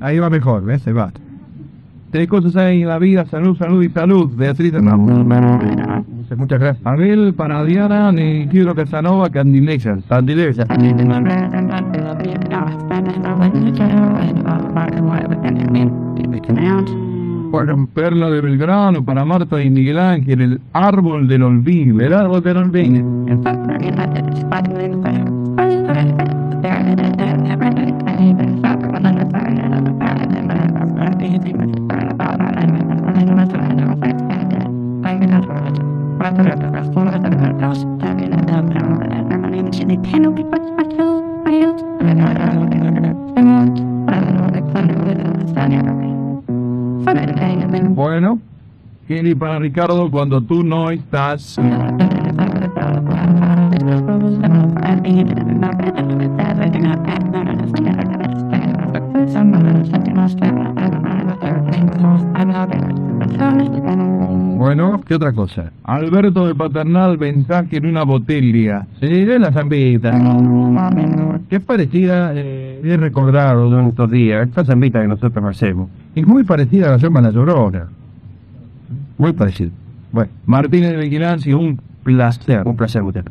Ahí 0.00 0.18
va 0.18 0.30
mejor, 0.30 0.64
¿ves? 0.64 0.86
Ahí 0.86 0.92
va. 0.92 1.10
Tres 2.10 2.28
cosas 2.28 2.56
hay 2.56 2.82
en 2.82 2.88
la 2.88 2.98
vida, 2.98 3.24
salud, 3.26 3.56
salud 3.56 3.82
y 3.82 3.88
salud. 3.88 4.30
Beatriz 4.34 4.72
Muchas 6.36 6.60
gracias. 6.60 6.86
Abel 6.86 7.34
para 7.34 7.64
Diana 7.64 8.12
y 8.12 8.48
Hidro 8.52 8.74
Casanova, 8.74 9.30
Candilation. 9.30 10.02
Candilation. 10.08 10.68
Para 17.50 17.76
Perla 17.94 18.30
de 18.30 18.40
Belgrano, 18.40 19.04
para 19.04 19.24
Marta 19.24 19.60
y 19.60 19.70
Miguel 19.70 19.98
Ángel, 19.98 20.40
el 20.40 20.60
árbol 20.72 21.26
del 21.26 21.42
olvido, 21.42 22.00
el 22.00 22.12
árbol 22.14 22.42
del 22.42 22.56
olvido. 22.58 23.04
Bueno, 47.94 48.38
Kelly 49.08 49.34
para 49.34 49.58
Ricardo 49.58 50.10
cuando 50.10 50.42
tú 50.42 50.62
no 50.62 50.90
estás. 50.90 51.58
Bueno, 64.56 65.00
¿qué 65.06 65.14
otra 65.14 65.32
cosa? 65.32 65.72
Alberto 65.84 66.46
de 66.46 66.54
Paternal, 66.54 67.18
mensaje 67.18 67.78
en 67.78 67.86
una 67.86 68.04
botella. 68.04 68.86
Se 69.00 69.06
diré 69.06 69.38
la 69.38 69.52
zambita. 69.52 70.12
Que 71.48 71.56
es 71.56 71.62
parecida, 71.62 72.32
eh, 72.34 72.80
he 72.84 72.96
recordado 72.96 73.70
de 73.70 73.88
estos 73.88 74.10
días, 74.10 74.46
esta 74.46 74.64
zambita 74.64 75.00
que 75.00 75.08
nosotros 75.08 75.44
hacemos. 75.44 75.88
Es 76.14 76.26
muy 76.26 76.44
parecida 76.44 76.88
a 76.88 76.90
la 76.92 76.98
zamba 76.98 77.20
La 77.20 77.30
Llorona. 77.30 77.88
Muy 79.18 79.32
parecida. 79.32 79.70
Bueno, 80.12 80.30
Martínez 80.46 80.90
de 80.90 80.96
Vigilancia, 80.98 81.56
un 81.56 81.80
placer, 82.02 82.66
un 82.66 82.76
placer, 82.76 83.02
usted. 83.02 83.24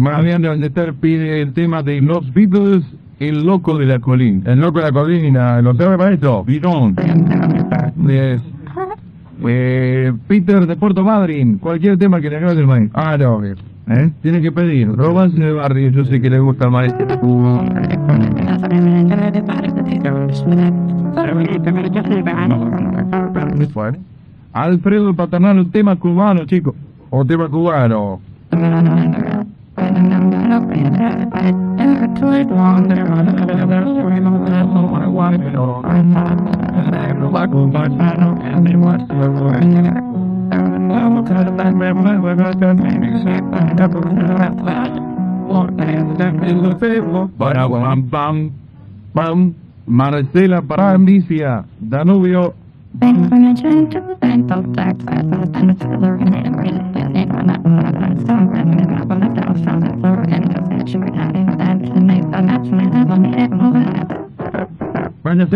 Más 0.00 0.22
bien 0.22 0.42
de 0.42 0.66
estar 0.66 0.92
pide 0.94 1.40
el 1.40 1.52
tema 1.52 1.82
de 1.82 2.00
los 2.00 2.32
Beatles, 2.34 2.84
el 3.18 3.46
loco 3.46 3.78
de 3.78 3.86
la 3.86 3.98
colina. 3.98 4.52
El 4.52 4.60
loco 4.60 4.78
de 4.80 4.84
la 4.84 4.92
colina, 4.92 5.58
el 5.58 5.66
hotel 5.66 5.90
de 5.90 5.96
maestro, 5.96 6.44
Bidón. 6.44 6.96
Yes. 8.06 8.42
Eh, 9.48 10.14
Peter 10.26 10.66
de 10.66 10.76
Puerto 10.76 11.04
Madryn, 11.04 11.58
cualquier 11.58 11.98
tema 11.98 12.22
que 12.22 12.30
le 12.30 12.38
haga 12.38 12.54
del 12.54 12.66
maestro. 12.66 12.98
Ah, 12.98 13.18
no, 13.18 13.42
¿eh? 13.88 14.10
Tiene 14.22 14.40
que 14.40 14.52
pedir. 14.52 14.88
Romance 14.94 15.38
de 15.38 15.52
barrio, 15.52 15.90
yo 15.90 16.04
sé 16.04 16.20
que 16.20 16.30
le 16.30 16.38
gusta 16.38 16.66
al 16.66 16.70
maestro. 16.70 17.06
Alfredo 24.52 25.14
Paternal, 25.14 25.70
tema 25.70 25.96
cubano, 25.96 26.44
chicos. 26.46 26.74
O 27.10 27.24
tema 27.24 27.48
cubano. 27.48 28.20
Pam 48.10 48.50
pam 49.12 49.54
Marcela 49.86 50.62
Parambicia 50.62 51.64
Danubio 51.80 52.54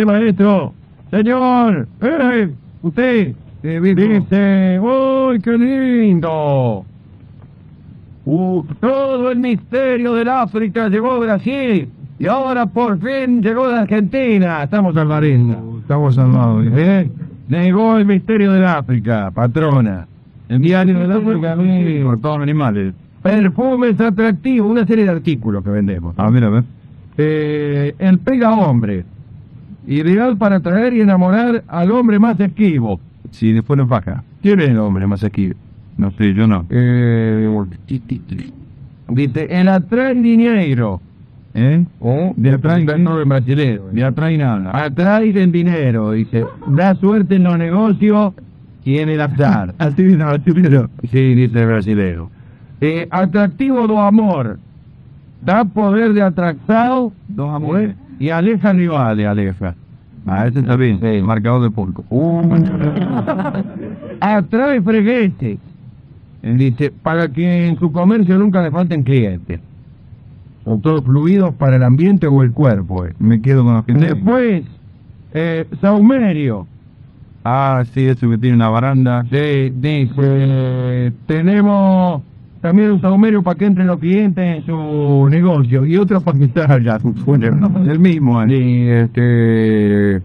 maestro 0.05 0.73
Señor 1.11 1.89
¡Eh! 2.97 3.35
Eh, 3.63 3.79
dice 3.95 4.81
¡Uy 4.81 5.39
qué 5.41 5.59
lindo! 5.59 6.85
Uh, 8.25 8.65
todo 8.81 9.31
el 9.31 9.39
misterio 9.39 10.15
del 10.15 10.29
África 10.29 10.89
llegó 10.89 11.13
a 11.13 11.19
Brasil 11.19 11.89
y 12.19 12.27
ahora 12.27 12.67
por 12.67 12.99
fin 12.99 13.43
llegó 13.43 13.67
a 13.67 13.81
Argentina. 13.81 14.63
Estamos 14.63 14.95
salvando. 14.95 15.79
Estamos 15.81 16.15
salvados. 16.15 16.67
¿eh? 16.75 17.11
Negó 17.49 17.99
el 17.99 18.07
misterio 18.07 18.53
del 18.53 18.65
África, 18.65 19.31
patrona. 19.31 20.07
El 20.49 20.61
diario 20.61 20.99
del 20.99 21.13
África, 21.13 21.57
por 22.05 22.21
todos 22.21 22.37
los 22.37 22.43
animales. 22.43 22.95
Perfumes 23.23 24.01
atractivos, 24.01 24.71
una 24.71 24.87
serie 24.87 25.05
de 25.05 25.11
artículos 25.11 25.63
que 25.63 25.71
vendemos. 25.71 26.15
Ah, 26.17 26.31
mira, 26.31 26.47
a 26.47 26.51
ver. 26.51 26.65
Eh, 27.19 27.95
el 27.99 28.19
pega 28.19 28.53
hombre. 28.53 29.05
Ideal 29.87 30.37
para 30.37 30.57
atraer 30.57 30.95
y 30.95 31.01
enamorar 31.01 31.65
al 31.69 31.91
hombre 31.91 32.19
más 32.19 32.39
esquivo. 32.41 33.01
Si 33.31 33.53
después 33.53 33.77
nos 33.77 33.89
baja. 33.89 34.23
¿Quién 34.43 34.61
es 34.61 34.71
el 34.71 34.79
hombre 34.79 35.07
más 35.07 35.23
esquivo? 35.23 35.55
No 35.97 36.11
sé, 36.13 36.33
yo 36.35 36.47
no. 36.47 36.65
Eh, 36.71 37.49
dice, 39.09 39.47
el 39.51 39.69
atrae 39.69 40.15
dinero. 40.15 41.01
¿Eh? 41.53 41.85
O 42.01 42.33
de 42.37 42.51
atrae 42.53 42.85
no 42.99 43.25
brasileño. 43.27 43.83
De 43.93 44.05
atrae 44.05 44.39
nada. 44.39 44.85
Atrae 44.85 45.31
el 45.31 45.53
dinero. 45.53 46.13
Dice, 46.13 46.47
da 46.69 46.95
suerte 46.95 47.37
en 47.37 47.45
los 47.45 47.59
negocios. 47.59 48.35
Tiene 48.85 49.15
el 49.15 49.21
azar. 49.21 49.75
Así 49.79 50.03
dice 50.03 50.25
brasileño. 50.25 50.89
Sí, 51.11 51.35
dice 51.35 51.61
el 51.61 51.67
brasileño. 51.67 52.31
Eh, 52.81 53.07
atractivo 53.11 53.87
do 53.87 54.01
amor. 54.01 54.59
Da 55.43 55.65
poder 55.65 56.13
de 56.13 56.23
atracción 56.23 57.13
dos 57.29 57.55
amores 57.55 57.95
y 58.19 58.29
aleja 58.29 58.73
rivales, 58.73 59.27
aleja. 59.27 59.75
Ah, 60.27 60.47
ese 60.47 60.61
está 60.61 60.77
bien, 60.77 61.01
sí, 61.01 61.23
marcador 61.23 61.63
de 61.63 61.71
pulco. 61.71 62.05
Atrae 64.21 64.81
fregueses. 64.83 65.59
Dice, 66.43 66.91
para 67.03 67.29
que 67.29 67.67
en 67.69 67.79
su 67.79 67.93
comercio 67.93 68.39
nunca 68.39 68.63
le 68.63 68.71
falten 68.71 69.03
clientes. 69.03 69.61
Son 70.65 70.81
todos 70.81 71.05
fluidos 71.05 71.55
para 71.55 71.77
el 71.77 71.83
ambiente 71.83 72.27
o 72.27 72.43
el 72.43 72.53
cuerpo. 72.53 73.07
eh. 73.07 73.15
Me 73.19 73.41
quedo 73.41 73.65
con 73.65 73.75
los 73.75 73.85
que 73.85 73.93
Después, 73.95 74.65
eh, 75.35 75.67
saumerio. 75.81 76.67
Ah, 77.45 77.83
sí, 77.93 78.05
eso 78.07 78.29
que 78.29 78.39
tiene 78.39 78.57
una 78.57 78.69
baranda. 78.69 79.25
Sí, 79.31 79.71
dice, 79.75 81.13
tenemos 81.27 82.23
también 82.61 82.93
un 82.93 83.01
saumerio 83.01 83.43
para 83.43 83.59
que 83.59 83.67
entren 83.67 83.87
los 83.87 83.99
clientes 83.99 84.59
en 84.59 84.67
su 84.67 85.29
negocio 85.31 85.87
y 85.87 85.97
otro 85.97 86.21
para 86.21 86.39
que 86.39 86.49
salga 86.49 86.99
su 87.01 87.35
el 87.35 87.99
mismo. 87.99 88.45
Y 88.47 88.89
este, 88.89 90.21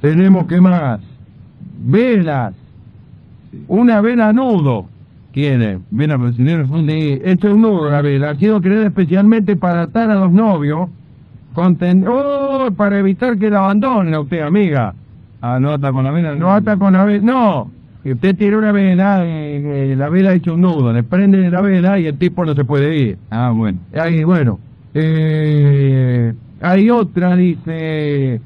tenemos 0.00 0.46
que 0.46 0.60
más, 0.60 1.00
velas, 1.84 2.54
una 3.68 4.00
vela 4.00 4.32
nudo. 4.32 4.86
Tiene, 5.30 5.78
vela 5.90 6.16
brasileña, 6.16 6.62
esto 7.22 7.48
es 7.48 7.54
un 7.54 7.60
nudo 7.60 7.90
la 7.90 8.02
vela, 8.02 8.30
ha 8.30 8.34
sido 8.34 8.60
creada 8.60 8.86
especialmente 8.86 9.54
para 9.54 9.82
atar 9.82 10.10
a 10.10 10.16
los 10.16 10.32
novios, 10.32 10.88
conten 11.52 12.04
oh, 12.08 12.70
para 12.76 12.98
evitar 12.98 13.38
que 13.38 13.48
la 13.50 13.58
abandonen 13.60 14.14
a 14.14 14.20
usted, 14.20 14.40
amiga. 14.40 14.94
Ah, 15.40 15.60
no 15.60 15.70
ata 15.70 15.92
con 15.92 16.02
la 16.02 16.10
vela. 16.10 16.34
No 16.34 16.50
ata 16.52 16.76
con 16.76 16.94
la 16.94 17.04
vela, 17.04 17.24
no. 17.24 17.77
Y 18.04 18.12
usted 18.12 18.36
tiene 18.36 18.56
una 18.56 18.72
vela, 18.72 19.24
eh, 19.26 19.90
eh, 19.92 19.96
la 19.96 20.08
vela 20.08 20.30
ha 20.30 20.34
hecho 20.34 20.54
un 20.54 20.62
nudo, 20.62 20.92
le 20.92 21.02
prende 21.02 21.50
la 21.50 21.60
vela 21.60 21.98
y 21.98 22.06
el 22.06 22.16
tipo 22.16 22.44
no 22.44 22.54
se 22.54 22.64
puede 22.64 22.96
ir. 22.96 23.18
Ah, 23.30 23.52
bueno. 23.54 23.78
Ahí, 23.92 24.22
bueno, 24.24 24.60
eh, 24.94 26.32
hay 26.60 26.90
otra, 26.90 27.34
dice, 27.36 28.40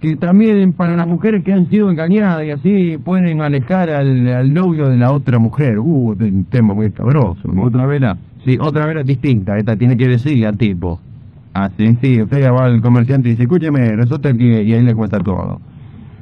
que 0.00 0.16
también 0.16 0.72
para 0.74 0.94
las 0.94 1.06
mujeres 1.06 1.42
que 1.42 1.52
han 1.52 1.70
sido 1.70 1.90
engañadas 1.90 2.44
y 2.44 2.50
así 2.50 2.98
pueden 3.02 3.40
alejar 3.40 3.88
al, 3.90 4.28
al 4.28 4.52
novio 4.52 4.88
de 4.88 4.96
la 4.98 5.12
otra 5.12 5.38
mujer. 5.38 5.78
Uh, 5.78 6.10
un 6.10 6.44
tema 6.50 6.74
muy 6.74 6.90
cabroso. 6.90 7.40
¿Otra 7.60 7.86
vela? 7.86 8.18
Sí, 8.44 8.58
otra 8.60 8.86
vela 8.86 9.02
distinta, 9.02 9.56
esta 9.56 9.76
tiene 9.76 9.96
que 9.96 10.06
decirle 10.06 10.46
al 10.46 10.58
tipo. 10.58 11.00
Ah, 11.54 11.70
sí. 11.76 11.96
Sí, 12.00 12.22
usted 12.22 12.50
va 12.50 12.66
al 12.66 12.80
comerciante 12.80 13.28
y 13.28 13.32
dice, 13.32 13.44
escúcheme, 13.44 13.96
resulta 13.96 14.32
que... 14.32 14.62
y 14.62 14.72
ahí 14.72 14.82
le 14.82 14.94
cuenta 14.94 15.18
todo. 15.20 15.60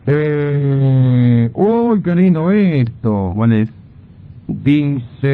Eh, 0.07 1.51
uy, 1.53 2.03
qué 2.03 2.15
lindo 2.15 2.51
esto. 2.51 3.33
¿Cuál 3.35 3.53
es? 3.53 3.69
Dice, 4.49 5.33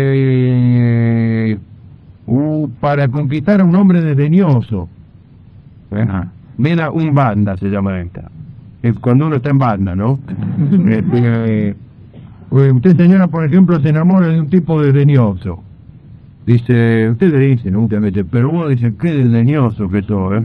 uh, 2.26 2.68
para 2.80 3.08
conquistar 3.08 3.60
a 3.60 3.64
un 3.64 3.74
hombre 3.74 4.00
desdeñoso. 4.02 4.88
Ajá. 5.90 6.30
Mira, 6.58 6.90
un 6.90 7.14
banda 7.14 7.56
se 7.56 7.68
llama 7.68 8.00
esta. 8.00 8.30
Es 8.82 8.98
cuando 8.98 9.26
uno 9.26 9.36
está 9.36 9.50
en 9.50 9.58
banda, 9.58 9.94
¿no? 9.94 10.18
Este, 10.88 11.76
eh, 12.50 12.72
usted, 12.72 12.96
señora, 12.96 13.26
por 13.28 13.44
ejemplo, 13.44 13.80
se 13.80 13.88
enamora 13.88 14.28
de 14.28 14.40
un 14.40 14.48
tipo 14.48 14.80
desdeñoso. 14.80 15.62
Dice, 16.46 17.10
usted 17.10 17.32
le 17.32 17.38
dice, 17.40 17.70
¿no? 17.70 17.88
Pero 17.88 18.50
uno 18.50 18.68
dice, 18.68 18.94
qué 19.00 19.12
desdeñoso 19.12 19.88
que 19.88 20.02
sos, 20.02 20.42
¿eh? 20.42 20.44